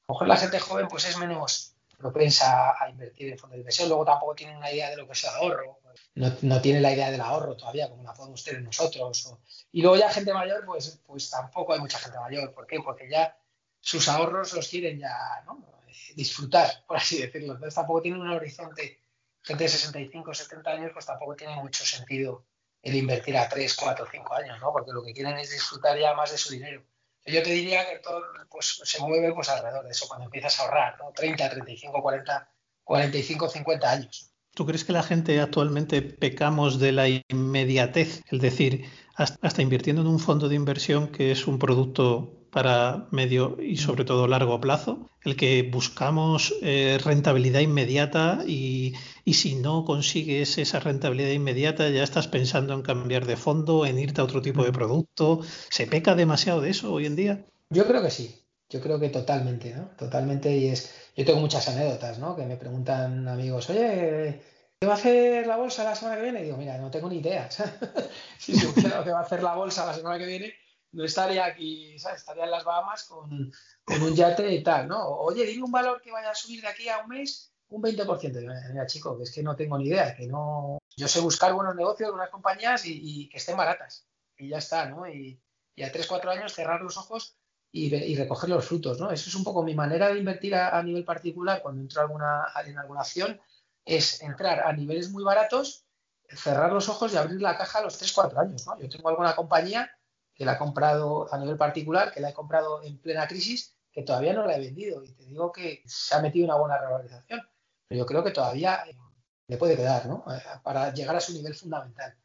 [0.08, 3.88] lo mejor la gente joven, pues es menos propensa a invertir en fondos de inversión.
[3.88, 5.80] Luego tampoco tiene una idea de lo que es el ahorro.
[6.14, 9.36] No, no tiene la idea del ahorro todavía, como la podemos tener nosotros.
[9.72, 12.54] Y luego ya gente mayor, pues, pues tampoco hay mucha gente mayor.
[12.54, 12.80] ¿Por qué?
[12.80, 13.36] Porque ya
[13.80, 15.44] sus ahorros los quieren ya
[16.14, 17.54] disfrutar, por así decirlo.
[17.54, 19.00] Entonces tampoco tienen un horizonte.
[19.42, 22.44] Gente de 65, 70 años, pues tampoco tiene mucho sentido
[22.82, 24.72] el invertir a 3, 4, 5 años, ¿no?
[24.72, 26.84] Porque lo que quieren es disfrutar ya más de su dinero.
[27.30, 30.64] Yo te diría que todo pues, se mueve pues, alrededor de eso, cuando empiezas a
[30.64, 31.12] ahorrar, ¿no?
[31.12, 32.52] 30, 35, 40,
[32.84, 34.32] 45, 50 años.
[34.54, 38.22] ¿Tú crees que la gente actualmente pecamos de la inmediatez?
[38.30, 43.56] Es decir, hasta invirtiendo en un fondo de inversión que es un producto para medio
[43.62, 50.58] y sobre todo largo plazo, el que buscamos eh, rentabilidad inmediata y, si no consigues
[50.58, 54.64] esa rentabilidad inmediata ya estás pensando en cambiar de fondo, en irte a otro tipo
[54.64, 55.40] de producto.
[55.70, 57.44] ¿Se peca demasiado de eso hoy en día?
[57.70, 59.90] Yo creo que sí, yo creo que totalmente, ¿no?
[59.96, 62.34] Totalmente y es, yo tengo muchas anécdotas, ¿no?
[62.34, 64.42] Que me preguntan amigos, oye,
[64.80, 66.40] ¿qué va a hacer la bolsa la semana que viene?
[66.40, 67.48] Y digo, mira, no tengo ni idea.
[68.38, 70.54] si supiera lo que va a hacer la bolsa la semana que viene,
[70.92, 72.20] no estaría aquí, ¿sabes?
[72.20, 75.06] Estaría en las Bahamas con, un yate y tal, ¿no?
[75.06, 78.70] Oye, dime un valor que vaya a subir de aquí a un mes un 20%.
[78.72, 80.78] Mira, chico, que es que no tengo ni idea, que no...
[80.96, 84.06] Yo sé buscar buenos negocios, buenas compañías y, que estén baratas.
[84.36, 85.06] Y ya está, ¿no?
[85.08, 85.40] Y,
[85.82, 87.36] a 3, 4 años cerrar los ojos
[87.70, 89.10] y, recoger los frutos, ¿no?
[89.10, 92.78] Eso es un poco mi manera de invertir a, nivel particular cuando entro alguna, en
[92.78, 93.40] alguna acción,
[93.84, 95.84] es entrar a niveles muy baratos,
[96.28, 98.80] cerrar los ojos y abrir la caja a los 3, 4 años, ¿no?
[98.80, 99.90] Yo tengo alguna compañía
[100.38, 104.04] que la he comprado a nivel particular, que la he comprado en plena crisis, que
[104.04, 105.02] todavía no la he vendido.
[105.02, 107.40] Y te digo que se ha metido una buena revalorización.
[107.88, 108.96] Pero yo creo que todavía eh,
[109.48, 110.24] le puede quedar, ¿no?
[110.32, 112.16] Eh, para llegar a su nivel fundamental.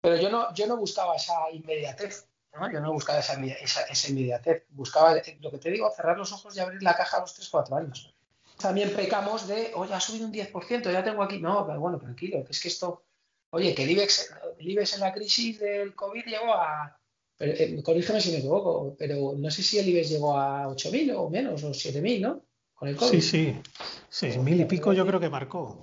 [0.00, 2.70] Pero yo no, yo no buscaba esa inmediatez, ¿no?
[2.70, 4.66] Yo no buscaba esa, esa, inmediatez.
[4.68, 7.36] Buscaba, eh, lo que te digo, cerrar los ojos y abrir la caja a los
[7.36, 8.14] 3-4 años.
[8.58, 11.40] También pecamos de, oye, ha subido un 10%, ya tengo aquí.
[11.40, 13.02] No, pero bueno, tranquilo, que es que esto.
[13.52, 16.99] Oye, que el IBEX, el IBEX en la crisis del COVID llegó a
[17.40, 21.14] pero, eh, corrígeme si me equivoco, pero no sé si el IBEX llegó a 8.000
[21.16, 22.44] o menos, o 7.000, ¿no?
[22.74, 23.18] Con el COVID.
[23.18, 23.56] Sí, sí.
[24.28, 25.82] 6.000 y pico yo creo que marcó.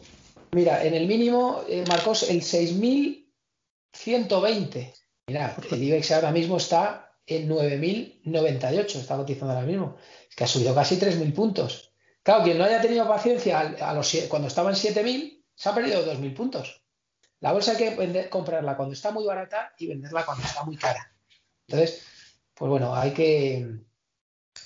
[0.52, 4.93] Mira, en el mínimo eh, marcó el 6.120.
[5.26, 9.98] Mira, el IBEX ahora mismo está en 9.098, está cotizando ahora mismo.
[10.30, 11.91] Es que ha subido casi 3.000 puntos.
[12.22, 16.06] Claro, quien no haya tenido paciencia a los, cuando estaba en 7.000, se ha perdido
[16.06, 16.84] 2.000 puntos.
[17.39, 21.16] La bolsa hay que comprarla cuando está muy barata y venderla cuando está muy cara.
[21.67, 22.06] Entonces,
[22.53, 23.67] pues bueno, hay que,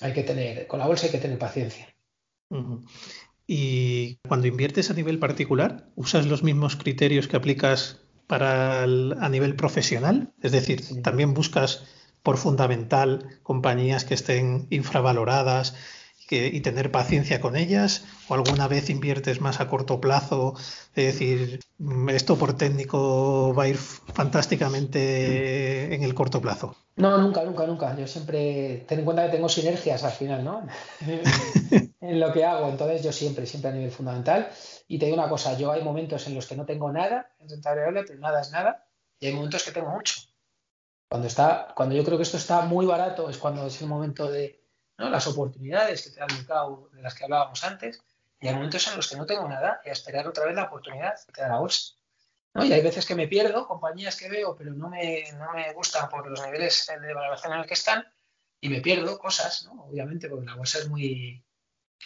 [0.00, 1.88] hay que tener, con la bolsa hay que tener paciencia.
[3.46, 9.56] Y cuando inviertes a nivel particular, ¿usas los mismos criterios que aplicas para a nivel
[9.56, 10.32] profesional?
[10.42, 11.84] Es decir, también buscas
[12.22, 15.74] por fundamental compañías que estén infravaloradas
[16.32, 18.04] y tener paciencia con ellas?
[18.28, 20.54] ¿O alguna vez inviertes más a corto plazo?
[20.94, 26.76] Es decir, mm, esto por técnico va a ir fantásticamente en el corto plazo.
[26.96, 27.96] No, nunca, nunca, nunca.
[27.96, 30.66] Yo siempre ten en cuenta que tengo sinergias al final, ¿no?
[32.00, 32.68] en lo que hago.
[32.68, 34.50] Entonces yo siempre, siempre a nivel fundamental.
[34.88, 37.48] Y te digo una cosa, yo hay momentos en los que no tengo nada en
[37.48, 38.86] rentabilidad, pero nada es nada.
[39.20, 40.14] Y hay momentos que tengo mucho.
[41.08, 44.30] Cuando, está, cuando yo creo que esto está muy barato es cuando es el momento
[44.30, 44.61] de,
[44.96, 48.00] las oportunidades que te da el mercado de las que hablábamos antes,
[48.40, 50.64] y hay momentos en los que no tengo nada y a esperar otra vez la
[50.64, 51.94] oportunidad que te da la bolsa.
[52.54, 52.64] ¿no?
[52.64, 56.08] Y hay veces que me pierdo, compañías que veo, pero no me, no me gustan
[56.08, 58.04] por los niveles de valoración en el que están,
[58.60, 59.84] y me pierdo cosas, ¿no?
[59.84, 61.44] obviamente, porque la bolsa es muy,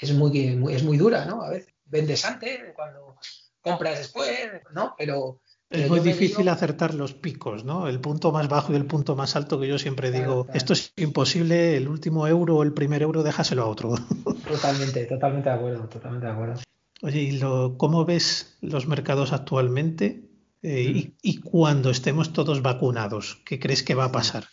[0.00, 1.42] es muy, es muy dura, ¿no?
[1.42, 3.18] A veces vendes antes, cuando
[3.60, 4.94] compras después, ¿no?
[4.96, 7.88] Pero, es muy difícil acertar los picos, ¿no?
[7.88, 10.92] El punto más bajo y el punto más alto que yo siempre digo, esto es
[10.96, 13.94] imposible, el último euro o el primer euro déjaselo a otro.
[14.48, 16.60] Totalmente, totalmente de acuerdo, totalmente de acuerdo.
[17.02, 20.30] Oye, ¿y lo, cómo ves los mercados actualmente
[20.62, 23.42] eh, y, y, cuando estemos todos vacunados?
[23.44, 24.44] ¿Qué crees que va a pasar?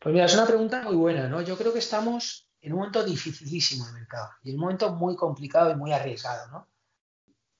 [0.00, 1.42] Pues mira, es una pregunta muy buena, ¿no?
[1.42, 5.16] Yo creo que estamos en un momento dificilísimo el mercado y en un momento muy
[5.16, 6.68] complicado y muy arriesgado, ¿no?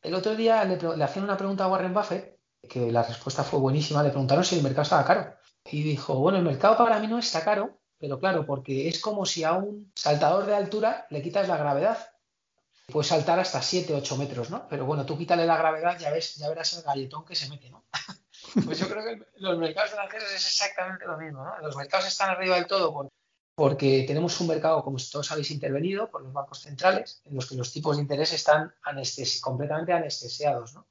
[0.00, 2.33] El otro día le, le hacían una pregunta a Warren Buffett
[2.68, 5.34] que la respuesta fue buenísima, le preguntaron si el mercado estaba caro.
[5.70, 9.24] Y dijo, bueno, el mercado para mí no está caro, pero claro, porque es como
[9.24, 11.98] si a un saltador de altura le quitas la gravedad.
[12.86, 14.68] Puedes saltar hasta 7, 8 metros, ¿no?
[14.68, 17.70] Pero bueno, tú quítale la gravedad, ya ves, ya verás el galletón que se mete,
[17.70, 17.84] ¿no?
[18.66, 21.58] pues yo creo que los mercados financieros es exactamente lo mismo, ¿no?
[21.60, 23.10] Los mercados están arriba del todo
[23.54, 27.54] porque tenemos un mercado, como todos habéis intervenido, por los bancos centrales, en los que
[27.54, 28.74] los tipos de interés están
[29.40, 30.86] completamente anestesiados, ¿no?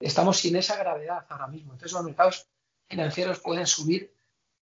[0.00, 1.72] Estamos sin esa gravedad ahora mismo.
[1.72, 2.46] Entonces los mercados
[2.88, 4.14] financieros pueden subir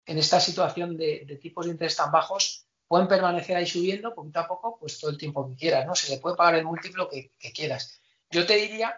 [0.06, 4.46] en esta situación de, tipos de interés tan bajos, pueden permanecer ahí subiendo poquito a
[4.46, 5.94] poco, pues todo el tiempo que quieras, ¿no?
[5.94, 8.00] Se le puede pagar el múltiplo que, quieras.
[8.30, 8.96] Yo te diría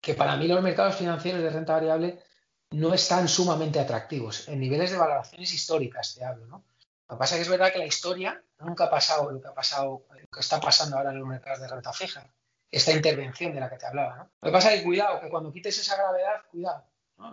[0.00, 2.22] que para mí los mercados financieros de renta variable
[2.70, 4.46] no están sumamente atractivos.
[4.48, 6.64] En niveles de valoraciones históricas te hablo, ¿no?
[7.08, 9.48] Lo que pasa es que es verdad que la historia nunca ha pasado lo que
[9.48, 12.30] ha pasado, lo que está pasando ahora en los mercados de renta fija,
[12.70, 14.30] esta intervención de la que te hablaba, ¿no?
[14.42, 16.84] Lo que pasa es que cuidado, que cuando quites esa gravedad, cuidado,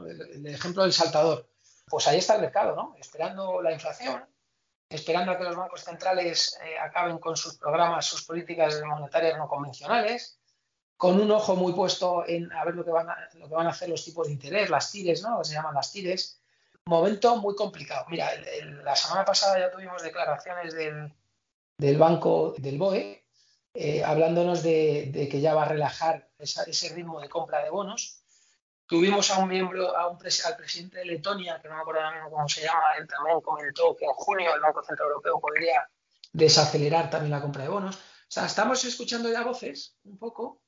[0.08, 1.50] el, ejemplo del saltador,
[1.88, 2.95] pues ahí está el mercado, ¿no?
[2.98, 4.26] Esperando la inflación,
[4.89, 9.48] esperando a que los bancos centrales eh, acaben con sus programas, sus políticas monetarias no
[9.48, 10.39] convencionales,
[10.98, 13.67] con un ojo muy puesto en a ver lo que van a, lo que van
[13.67, 15.43] a hacer los tipos de interés, las tires, ¿no?
[15.43, 16.41] Se llaman las tires.
[16.86, 18.06] Momento muy complicado.
[18.10, 18.30] Mira,
[18.84, 21.12] la semana pasada ya tuvimos declaraciones del,
[21.78, 23.24] del banco del BOE
[23.77, 28.21] eh, hablándonos de, que ya va a relajar ese ritmo de compra de bonos.
[28.88, 32.47] Tuvimos a un miembro, a un al presidente de Letonia, que no me acuerdo cómo
[32.47, 35.89] se llama, él también comentó que en junio el Banco Central Europeo podría
[36.31, 37.95] desacelerar también la compra de bonos.
[37.95, 40.61] O sea, estamos escuchando ya voces un poco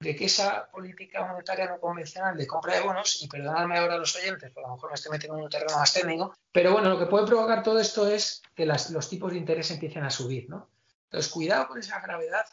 [0.00, 3.98] de que esa política monetaria no convencional de compra de bonos, y perdonadme ahora a
[3.98, 6.72] los oyentes, porque a lo mejor me estoy metiendo en un terreno más técnico, pero
[6.72, 10.10] bueno, lo que puede provocar todo esto es que los tipos de interés empiecen a
[10.10, 10.70] subir, ¿no?
[11.10, 12.44] Entonces, cuidado con esa gravedad,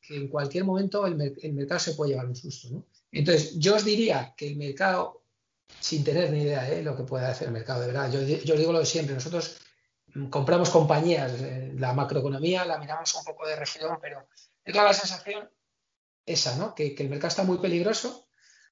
[0.00, 2.86] que en cualquier momento el, mercado se puede llevar un susto, ¿no?
[3.10, 5.24] Entonces, yo os diría que el mercado,
[5.80, 8.56] sin tener ni idea de lo que puede hacer el mercado, de verdad, yo, yo
[8.56, 9.58] digo lo de siempre, nosotros
[10.30, 14.26] compramos compañías, eh, la macroeconomía la miramos un poco de refilón, pero
[14.62, 15.48] tengo la sensación
[16.26, 16.74] esa, ¿no?
[16.74, 18.26] Que, el mercado está muy peligroso,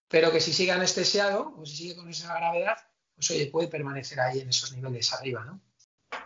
[0.08, 2.76] pero que si sigue anestesiado o si sigue con esa gravedad,
[3.14, 5.60] pues oye, puede permanecer ahí en esos niveles arriba, ¿no?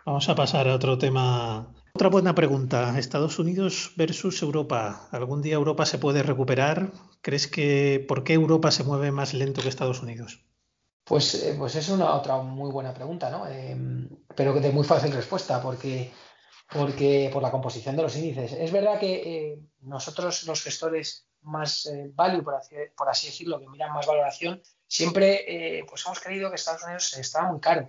[0.05, 1.73] Vamos a pasar a otro tema.
[1.97, 2.99] Otra buena pregunta.
[2.99, 5.09] Estados Unidos versus Europa.
[5.13, 6.91] ¿Algún día Europa se puede recuperar?
[7.21, 10.45] ¿Crees que por qué Europa se mueve más lento que Estados Unidos?
[11.05, 13.47] Pues, eh, pues es una otra muy buena pregunta, ¿no?
[13.49, 13.77] Eh,
[14.35, 16.11] pero de muy fácil respuesta, porque
[16.73, 18.53] porque por la composición de los índices.
[18.53, 23.93] Es verdad que eh, nosotros los gestores más eh, value, por así, decirlo, que miran
[23.93, 25.45] más valoración, siempre
[25.79, 27.89] eh, pues hemos creído que Estados Unidos estaba muy caro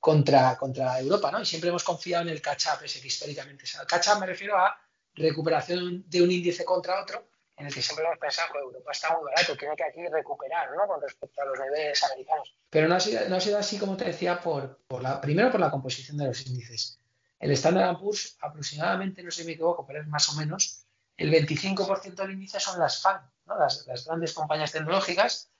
[0.00, 1.40] contra, contra Europa, ¿no?
[1.40, 3.74] Y siempre hemos confiado en el catch-up ese que históricamente es.
[3.74, 4.78] El catch-up me refiero a
[5.14, 9.16] recuperación de un índice contra otro, en el que siempre hemos pensado que Europa está
[9.16, 10.86] muy barato, tiene que aquí recuperar, ¿no?
[10.86, 12.54] Con respecto a los niveles americanos.
[12.70, 15.50] Pero no ha sido, no ha sido así, como te decía, por, por la, primero
[15.50, 17.00] por la composición de los índices.
[17.40, 20.84] El Standard Poor's aproximadamente, no sé si me equivoco, pero es más o menos,
[21.16, 25.50] el 25% del índice son las FAN, las, grandes compañías tecnológicas,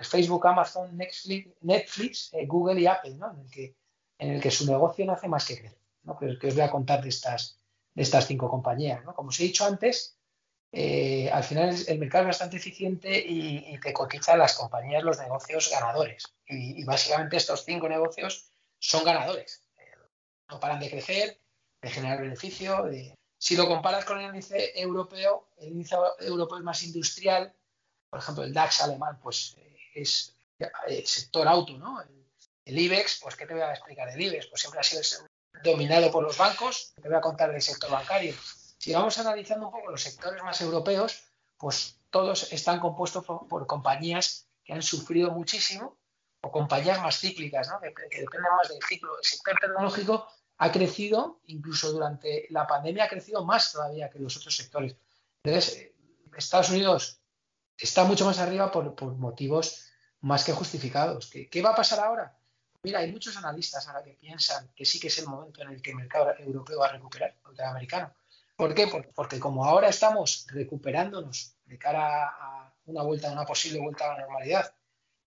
[0.00, 3.32] Facebook, Amazon, Netflix, Netflix eh, Google y Apple, ¿no?
[3.32, 3.74] en, el que,
[4.18, 5.78] en el que su negocio no hace más que crecer.
[6.02, 6.18] ¿no?
[6.18, 7.58] Que, os voy a contar de estas,
[7.94, 9.02] de estas cinco compañías.
[9.14, 10.18] Como os he dicho antes,
[10.72, 15.70] eh, al final el mercado es bastante eficiente y, te cotiza las compañías los negocios
[15.70, 16.24] ganadores.
[16.46, 19.62] y, básicamente estos cinco negocios son ganadores
[20.48, 21.40] no paran de crecer,
[21.82, 22.88] de generar beneficio.
[23.38, 27.54] Si lo comparas con el índice europeo, el índice europeo es más industrial,
[28.10, 32.02] por ejemplo, el DAX alemán, pues eh, es el eh, sector auto, ¿no?
[32.76, 34.48] IBEX, pues ¿qué te voy a explicar del IBEX?
[34.48, 35.02] Pues siempre ha sido
[35.62, 38.34] dominado por los bancos, te voy a contar del sector bancario.
[38.78, 41.22] Si vamos analizando un poco los sectores más europeos,
[41.56, 45.98] pues todos están compuestos por, compañías que han sufrido muchísimo
[46.42, 47.80] o compañías más cíclicas, ¿no?
[47.80, 49.16] que, que, dependen más del ciclo.
[49.18, 50.28] El sector tecnológico
[50.58, 54.96] ha crecido, incluso durante la pandemia ha crecido más todavía que los otros sectores.
[55.42, 55.92] Entonces,
[56.36, 57.20] Estados Unidos
[57.76, 59.86] está mucho más arriba por, motivos
[60.20, 61.30] más que justificados.
[61.30, 62.37] ¿Qué, va a pasar ahora?
[62.88, 65.82] Mira, hay muchos analistas ahora que piensan que sí que es el momento en el
[65.82, 68.14] que el mercado europeo va a recuperar contra el americano.
[68.56, 68.86] ¿Por qué?
[69.14, 74.20] Porque como ahora estamos recuperándonos de cara a una vuelta, una posible vuelta a la
[74.20, 74.74] normalidad,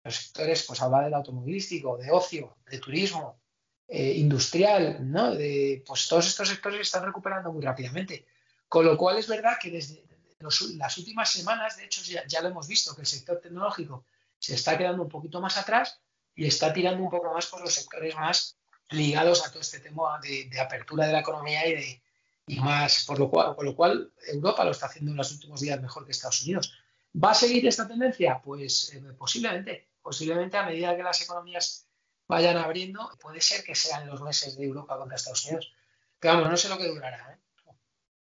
[0.04, 3.40] los sectores, pues habla del automovilístico, de ocio, de turismo,
[3.88, 5.36] eh, industrial, ¿no?
[5.36, 8.26] De, pues todos estos sectores están recuperando muy rápidamente.
[8.68, 10.04] Con lo cual es verdad que desde
[10.40, 14.04] las últimas semanas, de hecho ya, lo hemos visto, que el sector tecnológico
[14.40, 16.02] se está quedando un poquito más atrás
[16.42, 18.58] y está tirando un poco más por los sectores más
[18.90, 22.02] ligados a todo este tema de, apertura de la economía y, de,
[22.48, 25.62] y más, por lo, cual, por lo cual Europa lo está haciendo en los últimos
[25.62, 26.74] días mejor que Estados Unidos.
[27.14, 28.42] ¿Va a seguir esta tendencia?
[28.44, 31.86] Pues eh, posiblemente, posiblemente a medida que las economías
[32.28, 33.12] vayan abriendo.
[33.22, 35.72] Puede ser que sean los meses de Europa contra Estados Unidos.
[36.20, 37.36] Pero vamos, no sé lo que durará.
[37.36, 37.74] ¿eh?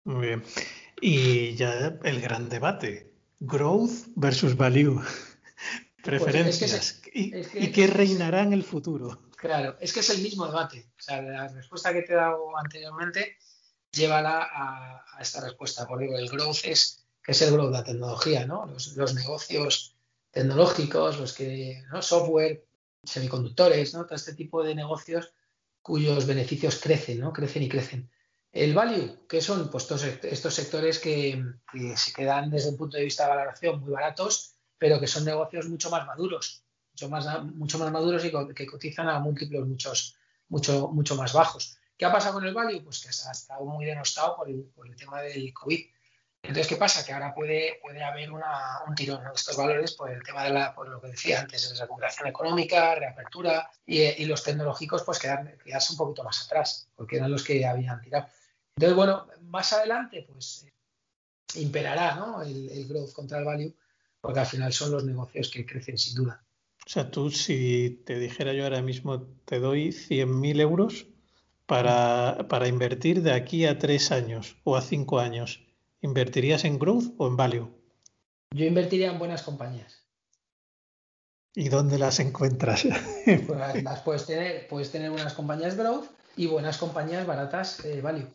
[0.05, 0.45] Muy bien.
[1.01, 3.11] Y ya el gran debate.
[3.41, 5.01] Growth versus value.
[6.07, 7.01] Pues Preferencias.
[7.13, 9.23] ¿Y, qué reinará en el futuro?
[9.35, 10.89] Claro, es que es el mismo debate.
[10.97, 13.35] O sea, la respuesta que te he dado anteriormente
[13.91, 15.85] llévala a, a esta respuesta.
[15.85, 18.67] Porque el growth es, que es el growth de la tecnología, ¿no?
[18.67, 19.97] Los, negocios
[20.31, 22.01] tecnológicos, los que, ¿no?
[22.01, 22.65] Software,
[23.03, 24.05] semiconductores, ¿no?
[24.05, 25.33] Todo este tipo de negocios
[25.81, 27.33] cuyos beneficios crecen, ¿no?
[27.33, 28.09] Crecen y crecen.
[28.53, 31.43] El value, que son pues, estos sectores que,
[31.97, 35.67] se quedan desde un punto de vista de valoración muy baratos, pero que son negocios
[35.67, 40.15] mucho más maduros, mucho más, mucho más maduros y que cotizan a múltiplos muchos,
[40.49, 41.77] mucho, mucho más bajos.
[41.97, 42.83] ¿Qué ha pasado con el value?
[42.83, 45.83] Pues que ha estado muy denostado por el, por el tema del COVID.
[46.43, 47.03] Entonces, ¿qué pasa?
[47.03, 50.51] Que ahora puede, puede haber una, un tirón en estos valores por el tema de
[50.51, 55.19] la, por lo que decía antes, de recuperación económica, reapertura, y, y los tecnológicos pues
[55.19, 58.27] quedarse un poquito más atrás, porque eran los que habían tirado.
[58.75, 60.67] Entonces, bueno, más adelante, pues
[61.55, 62.43] imperará ¿no?
[62.43, 63.73] el, el growth contra el value,
[64.27, 66.43] porque al final son los negocios que crecen sin duda.
[66.85, 71.07] O sea, tú si te dijera yo ahora mismo, te doy 100.000 euros
[71.65, 75.65] para, para, invertir de aquí a tres años o a cinco años,
[76.01, 77.69] ¿invertirías en growth o en value?
[78.51, 80.05] Yo invertiría en buenas compañías.
[81.55, 82.83] ¿Y dónde las encuentras?
[83.47, 88.27] Pues las puedes tener, puedes tener buenas compañías growth y buenas compañías baratas eh, value.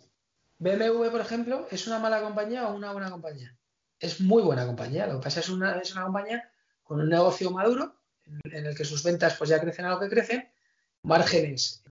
[0.59, 3.55] BMW, por ejemplo, ¿es una mala compañía o una buena compañía?
[4.03, 5.07] Es muy buena compañía.
[5.07, 6.51] Lo que pasa es una, es una compañía
[6.83, 7.97] con un negocio maduro
[8.45, 10.51] en, el que sus ventas pues ya crecen a lo que crecen,
[11.03, 11.83] márgenes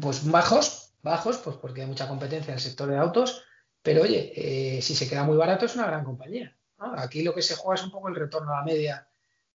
[0.00, 3.44] pues bajos, bajos, pues porque hay mucha competencia en el sector de autos,
[3.80, 6.56] pero oye, eh, si se queda muy barato es una gran compañía.
[6.96, 9.06] Aquí lo que se juega es un poco el retorno a la media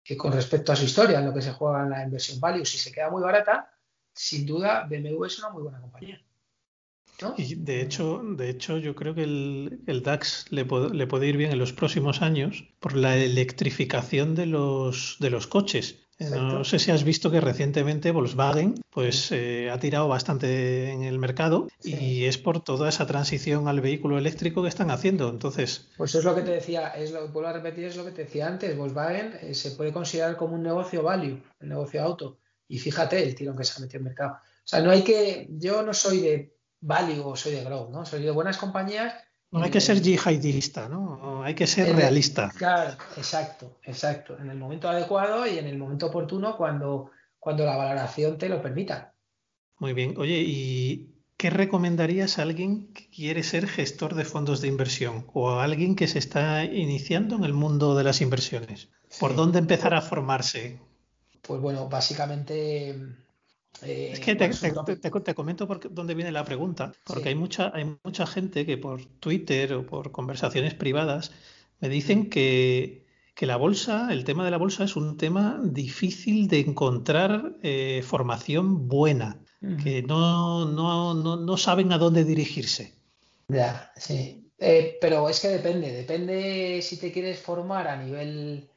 [0.06, 2.65] eh, con respecto a su historia, en lo que se juega en la inversión value.
[2.65, 3.74] Si se queda muy barata,
[4.13, 6.22] sin duda BMW es una muy buena compañía.
[7.38, 11.51] Y de hecho, de hecho, yo creo que el, DAX le, le, puede ir bien
[11.51, 16.08] en los próximos años por la electrificación de los, de los coches.
[16.19, 21.19] No sé si has visto que recientemente Volkswagen pues eh, ha tirado bastante en el
[21.19, 25.30] mercado y es por toda esa transición al vehículo eléctrico que están haciendo.
[25.30, 28.03] Entonces, pues eso es lo que te decía, es lo vuelvo a repetir, es lo
[28.03, 28.75] que te decía antes.
[28.75, 32.39] Volkswagen eh, se puede considerar como un negocio value, el negocio auto.
[32.67, 34.34] Y fíjate el tirón que se ha metido en el mercado.
[34.34, 38.05] O sea, no hay que, yo no soy de value o soy de growth, ¿no?
[38.05, 39.13] Soy de buenas compañías
[39.51, 41.41] no hay que ser yihadista, ¿no?
[41.43, 42.51] Hay que ser realista.
[42.57, 44.37] Claro, exacto, exacto.
[44.39, 48.61] En el momento adecuado y en el momento oportuno cuando, cuando la valoración te lo
[48.61, 49.13] permita.
[49.79, 50.15] Muy bien.
[50.17, 55.51] Oye, ¿y qué recomendarías a alguien que quiere ser gestor de fondos de inversión o
[55.51, 58.89] a alguien que se está iniciando en el mundo de las inversiones?
[59.17, 60.81] ¿Por dónde empezar a formarse?
[61.41, 62.99] Pues bueno, básicamente
[63.83, 68.25] eh, es que te, comento por dónde viene la pregunta, porque hay, mucha, hay mucha
[68.25, 71.31] gente que por Twitter o por conversaciones privadas
[71.79, 72.29] me dicen mm.
[72.29, 73.05] que,
[73.41, 78.87] la bolsa, el tema de la bolsa es un tema difícil de encontrar eh, formación
[78.87, 79.39] buena,
[79.83, 82.93] que no, no, no, saben a dónde dirigirse.
[83.47, 84.51] Ya, sí.
[84.59, 88.69] Eh, pero es que depende, depende si te quieres formar a nivel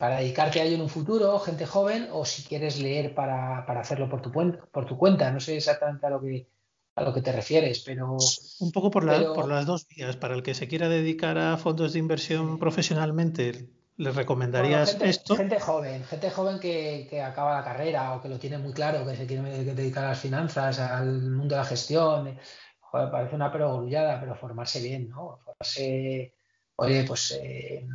[0.00, 4.08] para dedicarte a ello en un futuro, gente joven, o si quieres leer para, hacerlo
[4.08, 5.30] por tu, por tu cuenta.
[5.30, 6.48] No sé exactamente a lo que,
[6.94, 8.16] a lo que te refieres, pero...
[8.60, 10.16] Un poco por, por las dos vías.
[10.16, 15.36] Para el que se quiera dedicar a fondos de inversión profesionalmente, ¿le recomendarías esto?
[15.36, 19.16] Gente joven, gente joven que, acaba la carrera o que lo tiene muy claro, que
[19.16, 22.38] se quiere dedicar a las finanzas, al mundo de la gestión.
[22.80, 25.40] Joder, parece una perogrullada, pero formarse bien, ¿no?
[25.44, 26.32] Formarse,
[26.76, 27.38] oye, pues...
[27.38, 27.86] Eh,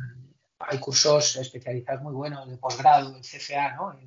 [0.58, 3.98] hay cursos especializados muy buenos de posgrado, el CFA, ¿no?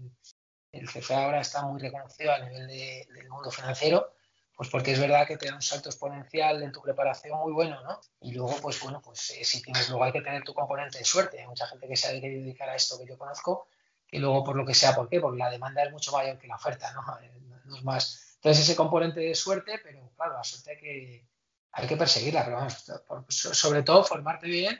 [0.71, 4.13] El, CFA ahora está muy reconocido a nivel del mundo financiero,
[4.55, 7.81] pues porque es verdad que te da un salto exponencial en tu preparación muy bueno,
[7.83, 7.99] ¿no?
[8.21, 11.05] Y luego, pues bueno, pues eh, si tienes luego hay que tener tu componente de
[11.05, 11.39] suerte.
[11.39, 13.67] Hay mucha gente que ha querido dedicar a esto que yo conozco,
[14.11, 15.19] y luego por lo que sea, ¿por qué?
[15.19, 17.01] Porque la demanda es mucho mayor que la oferta, ¿no?
[17.21, 17.31] Eh,
[17.65, 18.35] no es más.
[18.35, 21.27] Entonces ese componente de suerte, pero claro, la suerte que,
[21.71, 24.79] hay que perseguirla, pero vamos, sobre todo formarte bien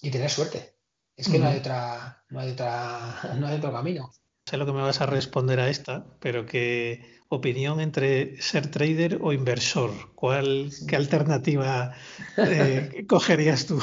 [0.00, 0.75] y tener suerte.
[1.16, 4.10] Es que no hay otra, no hay otra, no hay otro camino.
[4.44, 9.18] Sé lo que me vas a responder a esta, pero qué opinión entre ser trader
[9.20, 10.14] o inversor.
[10.14, 11.94] ¿Cuál, qué alternativa
[12.36, 13.80] eh, cogerías tú?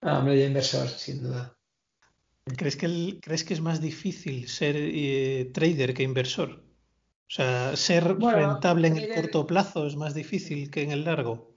[0.00, 1.56] Ah, hombre, inversor, sin duda.
[2.56, 6.64] ¿Crees que, ¿Crees que es más difícil ser eh, trader que inversor?
[7.28, 11.47] O sea, ser rentable en el corto plazo es más difícil que en el largo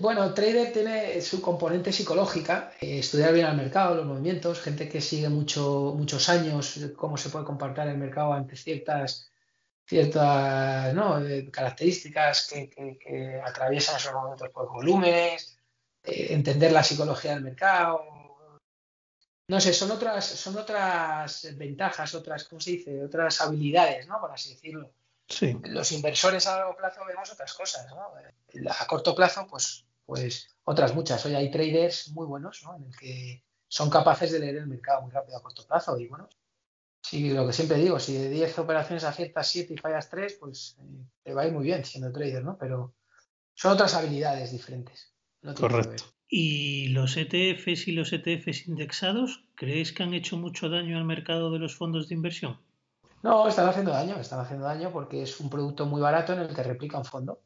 [0.00, 5.00] bueno, trader tiene su componente psicológica, eh, estudiar bien el mercado, los movimientos, gente que
[5.00, 9.30] sigue mucho, muchos años cómo se puede comportar el mercado ante ciertas,
[9.84, 10.94] ciertas
[11.28, 15.58] eh, características que, atraviesan esos momentos por volúmenes,
[16.04, 18.00] eh, entender la psicología del mercado.
[19.48, 23.04] No sé, son otras, son otras ventajas, otras, ¿cómo se dice?
[23.04, 24.18] Otras habilidades, ¿no?
[24.20, 24.90] Por así decirlo.
[25.64, 31.24] Los inversores a largo plazo vemos otras cosas, A corto plazo, pues, pues otras muchas.
[31.26, 35.10] Hoy hay traders muy buenos, En el que son capaces de leer el mercado muy
[35.10, 36.28] rápido a corto plazo y bueno,
[37.04, 40.78] Sí, lo que siempre digo, si de 10 operaciones aciertas 7 y fallas 3, pues
[40.80, 42.56] eh, te va a ir muy bien siendo trader, ¿no?
[42.56, 42.94] Pero
[43.52, 45.12] son otras habilidades diferentes.
[45.54, 46.04] Correcto.
[46.28, 51.52] ¿Y los ETFs y los ETFs indexados, creéis que han hecho mucho daño al mercado
[51.52, 52.58] de los fondos de inversión?
[53.24, 56.54] No, están haciendo daño, están haciendo daño porque es un producto muy barato en el
[56.54, 57.40] que replica un fondo.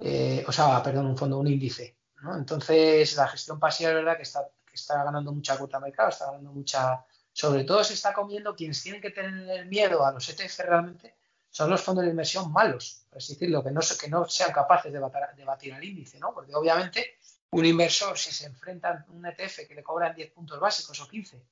[0.00, 1.96] Eh, o sea, perdón, un fondo, un índice.
[2.22, 2.36] ¿no?
[2.36, 6.08] Entonces, la gestión pasiva es verdad que está, que está ganando mucha cuota de mercado,
[6.08, 10.26] está ganando mucha sobre todo se está comiendo quienes tienen que tener miedo a los
[10.26, 11.16] ETF realmente
[11.50, 14.90] son los fondos de inversión malos, es decir, lo que no, que no sean capaces
[14.90, 16.32] de batir, al índice, ¿no?
[16.32, 17.18] Porque obviamente
[17.50, 21.06] un inversor, si se enfrenta a un ETF que le cobran 10 puntos básicos o
[21.06, 21.42] 15,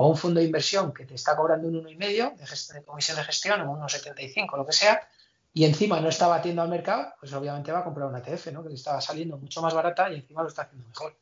[0.00, 3.24] o un fondo de inversión que te está cobrando un 1,5 de, de comisión de
[3.24, 5.08] gestión o un 1,75, lo que sea,
[5.52, 8.62] y encima no está batiendo al mercado, pues obviamente va a comprar un ETF, ¿no?
[8.62, 11.18] Que le estaba saliendo mucho más barata y encima lo está haciendo mejor.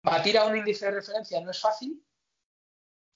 [0.00, 2.00] Batir a un índice de referencia no es fácil,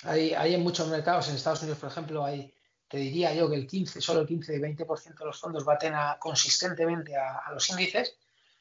[0.03, 2.53] hay, en muchos mercados, en Estados Unidos, por ejemplo, hay,
[2.89, 5.95] te diría yo que el 15, solo el 15 y 20% de los fondos baten
[6.19, 8.17] consistentemente a, los índices.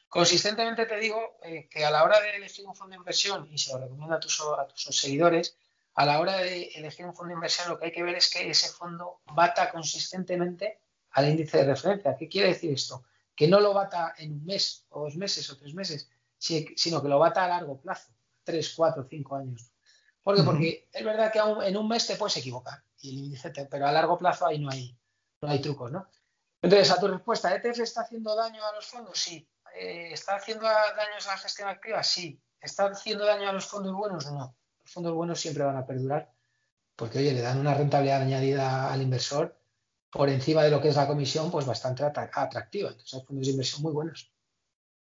[0.08, 3.58] Consistentemente te digo eh, que a la hora de elegir un fondo de inversión, y
[3.58, 5.56] se lo recomiendo a tus, a tus seguidores,
[5.98, 8.30] a la hora de elegir un fondo de inversión lo que hay que ver es
[8.30, 10.80] que ese fondo bata consistentemente
[11.10, 12.16] al índice de referencia.
[12.16, 13.02] ¿Qué quiere decir esto?
[13.34, 17.08] Que no lo bata en un mes o dos meses o tres meses, sino que
[17.08, 18.12] lo bata a largo plazo,
[18.44, 19.72] tres, cuatro, cinco años.
[20.22, 20.42] ¿Por qué?
[20.44, 23.34] Porque es verdad que en un mes te puedes equivocar, y
[23.68, 24.96] pero a largo plazo ahí no hay,
[25.40, 26.06] no hay trucos, ¿no?
[26.62, 29.18] Entonces, a tu respuesta, ¿ETF está haciendo daño a los fondos?
[29.18, 29.48] Sí.
[29.74, 32.04] Eh, ¿Está haciendo daño a la gestión activa?
[32.04, 32.40] Sí.
[32.60, 34.30] ¿Está haciendo daño a los fondos buenos?
[34.30, 34.54] No.
[34.88, 36.32] Fondos buenos siempre van a perdurar
[36.96, 39.56] porque, oye, le dan una rentabilidad añadida al inversor
[40.10, 42.88] por encima de lo que es la comisión, pues bastante atractiva.
[42.88, 44.32] Entonces, hay fondos de inversión muy buenos.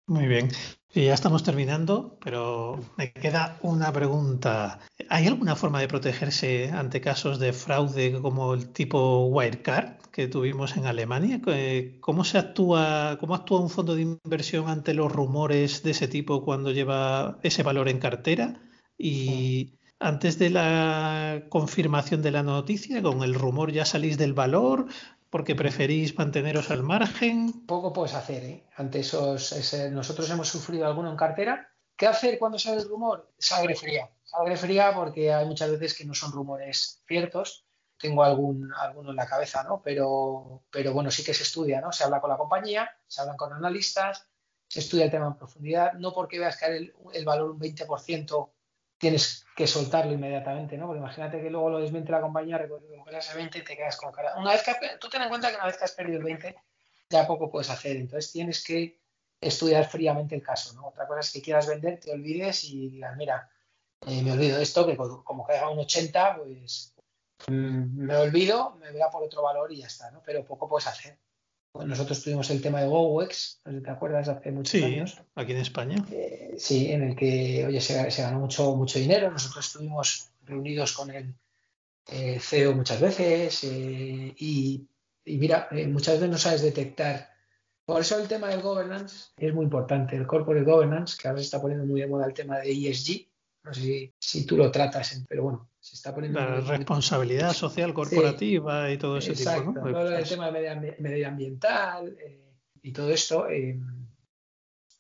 [0.06, 0.48] Muy bien.
[0.94, 4.78] Y ya estamos terminando, pero me queda una pregunta.
[5.08, 10.76] ¿Hay alguna forma de protegerse ante casos de fraude como el tipo Wirecard que tuvimos
[10.76, 11.40] en Alemania?
[12.00, 16.44] ¿Cómo se actúa, cómo actúa un fondo de inversión ante los rumores de ese tipo
[16.44, 18.60] cuando lleva ese valor en cartera?
[18.99, 24.86] Y antes de la confirmación de la noticia, con el rumor ya salís del valor,
[25.30, 27.64] porque preferís manteneros al margen.
[27.66, 28.66] Poco puedes hacer, ¿eh?
[28.76, 29.55] Ante esos,
[29.90, 31.70] nosotros hemos sufrido alguno en cartera.
[31.97, 33.32] ¿Qué hacer cuando sale el rumor?
[33.38, 34.11] Sangre fría.
[34.24, 37.64] Sangre fría porque hay muchas veces que no son rumores ciertos.
[37.97, 39.80] Tengo algún, alguno en la cabeza, ¿no?
[39.82, 41.93] Pero, pero bueno, sí que se estudia, ¿no?
[41.93, 44.26] Se habla con la compañía, se hablan con analistas,
[44.68, 45.93] se estudia el tema en profundidad.
[45.95, 48.51] No porque veas caer el, el valor un 20%
[49.03, 50.86] tienes que soltarlo inmediatamente, ¿no?
[50.86, 54.12] Porque imagínate que luego lo desmiente la compañía, recuperas el 20 y te quedas con
[54.12, 54.36] cara.
[54.38, 56.55] Una vez que tú ten en cuenta que una vez que has perdido el 20,
[57.11, 57.96] ya poco puedes hacer.
[57.96, 59.00] Entonces tienes que
[59.40, 60.80] estudiar fríamente el caso.
[60.86, 63.50] Otra cosa es que quieras vender, te olvides y digas, mira,
[64.07, 66.94] eh, me olvido de esto, que como caiga un 80, pues
[67.48, 70.22] mm, me olvido, me voy a por otro valor y ya está, ¿no?
[70.24, 71.18] Pero poco puedes hacer
[71.74, 75.22] nosotros tuvimos el tema de GoWex, no sé si te acuerdas, hace muchos sí, años.
[75.34, 76.04] aquí en España.
[76.10, 79.30] Eh, sí, en el que, oye, se, ganó mucho, mucho dinero.
[79.30, 81.34] Nosotros estuvimos reunidos con el
[82.40, 84.86] CEO muchas veces eh, y,
[85.24, 87.30] mira, eh, muchas veces no sabes detectar.
[87.84, 90.16] Por eso el tema del governance es muy importante.
[90.16, 93.28] El corporate governance, que ahora se está poniendo muy de moda el tema de ESG,
[93.64, 96.38] no sé si, si tú lo tratas, pero bueno, se está poniendo.
[96.40, 99.72] La responsabilidad social corporativa y todo ese tipo.
[99.72, 99.74] ¿no?
[99.74, 103.78] Todo el tema medioambiental eh, y todo esto, eh,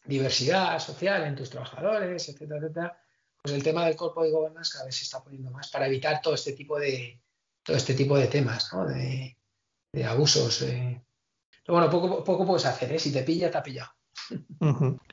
[0.04, 2.98] diversidad social en tus trabajadores, etcétera, etcétera.
[3.40, 6.20] Pues el tema del corpo de governance cada vez se está poniendo más para evitar
[6.20, 7.20] todo este tipo de
[7.62, 8.86] todo este tipo de temas, ¿no?
[8.86, 9.36] de,
[10.04, 10.62] abusos.
[10.62, 11.00] Eh.
[11.64, 12.98] Pero bueno, poco, poco puedes hacer, ¿eh?
[12.98, 13.92] si te pilla, te ha pillado.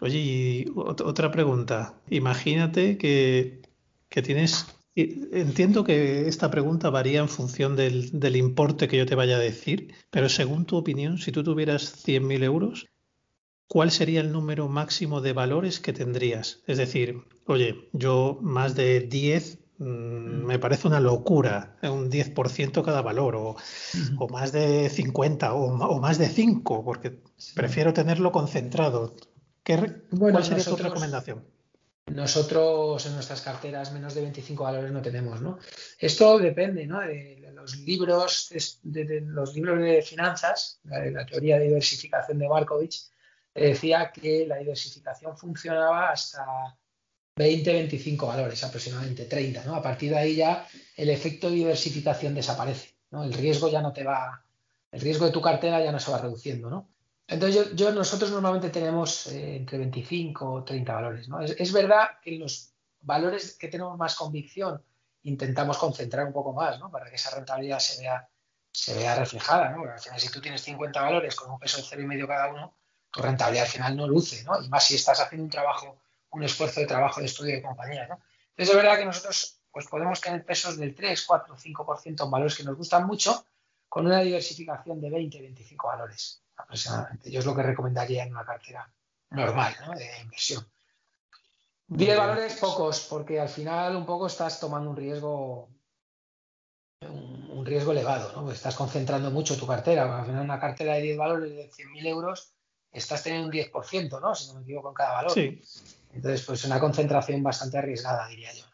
[0.01, 1.93] Oye, y otra pregunta.
[2.09, 3.61] Imagínate que,
[4.09, 4.65] tienes.
[5.31, 9.93] Entiendo que esta pregunta varía en función del, importe que yo te vaya a decir,
[10.09, 12.87] pero según tu opinión, si tú tuvieras 100.000 euros,
[13.67, 16.61] ¿cuál sería el número máximo de valores que tendrías?
[16.67, 23.01] Es decir, oye, yo más de 10 mm, me parece una locura, un 10% cada
[23.01, 23.55] valor, o,
[24.29, 27.19] más de 50, o, o, más de 5, porque
[27.55, 29.15] prefiero tenerlo concentrado.
[29.63, 31.43] ¿Cuál sería tu recomendación?
[32.11, 35.59] Nosotros en nuestras carteras menos de 25 valores no tenemos, ¿no?
[35.97, 36.99] Esto depende, ¿no?
[37.01, 38.49] De los libros,
[38.83, 43.09] de, los libros de finanzas, la, teoría de diversificación de Markovich,
[43.53, 46.77] decía que la diversificación funcionaba hasta
[47.35, 49.75] 20, 25 valores, aproximadamente 30, ¿no?
[49.75, 53.23] A partir de ahí ya el efecto de diversificación desaparece, ¿no?
[53.23, 54.43] El riesgo ya no te va,
[54.91, 56.89] el riesgo de tu cartera ya no se va reduciendo, ¿no?
[57.29, 61.29] Entonces, yo, nosotros normalmente tenemos eh, entre 25 o 30 valores.
[61.29, 61.39] ¿no?
[61.41, 64.83] Es, verdad que los valores que tenemos más convicción
[65.21, 66.89] intentamos concentrar un poco más, ¿no?
[66.89, 68.27] Para que esa rentabilidad se vea,
[68.71, 69.83] se vea reflejada, ¿no?
[69.83, 72.47] al final, si tú tienes 50 valores con un peso de cero y medio cada
[72.51, 72.73] uno,
[73.11, 74.59] tu rentabilidad al final no luce, ¿no?
[74.63, 76.01] Y más si estás haciendo un trabajo,
[76.31, 78.19] un esfuerzo de trabajo de estudio de compañía, ¿no?
[78.51, 82.55] Entonces, es verdad que nosotros pues podemos tener pesos del 3, 4, 5% en valores
[82.55, 83.45] que nos gustan mucho,
[83.87, 87.31] con una diversificación de 20, 25 valores aproximadamente.
[87.31, 88.91] Yo es lo que recomendaría en una cartera
[89.31, 89.93] normal, ¿no?
[89.93, 90.65] De inversión.
[91.87, 95.69] 10 valores pocos, porque al final un poco estás tomando un riesgo
[97.01, 98.51] un, riesgo elevado, ¿no?
[98.51, 100.19] Estás concentrando mucho tu cartera.
[100.19, 102.53] Al final una cartera de 10 valores de 100.000 euros
[102.91, 104.35] estás teniendo un 10%, ¿no?
[104.35, 105.31] Si no me equivoco, en cada valor.
[105.31, 105.61] Sí.
[106.13, 108.65] Entonces, pues una concentración bastante arriesgada, diría yo.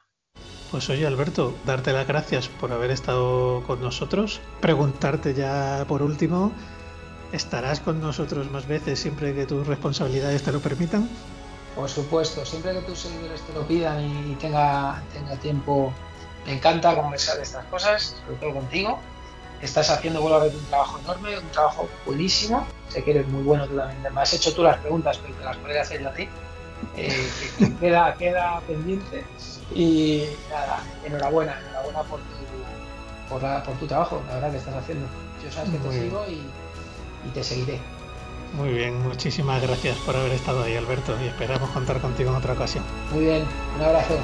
[0.71, 4.41] Pues oye, Alberto, darte las gracias por haber estado con nosotros.
[4.61, 6.51] Preguntarte ya por último,
[7.36, 11.09] ¿estarás con nosotros más veces siempre que tus responsabilidades te lo permitan?
[11.75, 15.93] Por supuesto, siempre que tus seguidores te lo pidan y tenga, tenga tiempo,
[16.45, 18.99] me encanta conversar de estas cosas, sobre todo contigo.
[19.61, 22.65] Estás haciendo, vuelvo a ver, un trabajo enorme, un trabajo buenísimo.
[22.89, 24.13] Sé que eres muy bueno tú también.
[24.13, 26.29] Me has hecho tú las preguntas, pero te las podría hacer yo a ti.
[26.95, 27.29] Eh,
[27.79, 29.25] queda, queda pendiente.
[29.73, 34.75] Y nada, enhorabuena, enhorabuena por tu, por, la, por tu trabajo, la verdad que estás
[34.75, 35.07] haciendo.
[35.43, 36.41] Yo sabes que te sigo y,
[37.26, 37.80] y te seguiré.
[38.53, 42.53] Muy bien, muchísimas gracias por haber estado ahí, Alberto, y esperamos contar contigo en otra
[42.53, 42.84] ocasión.
[43.11, 43.43] Muy bien,
[43.76, 44.17] un abrazo.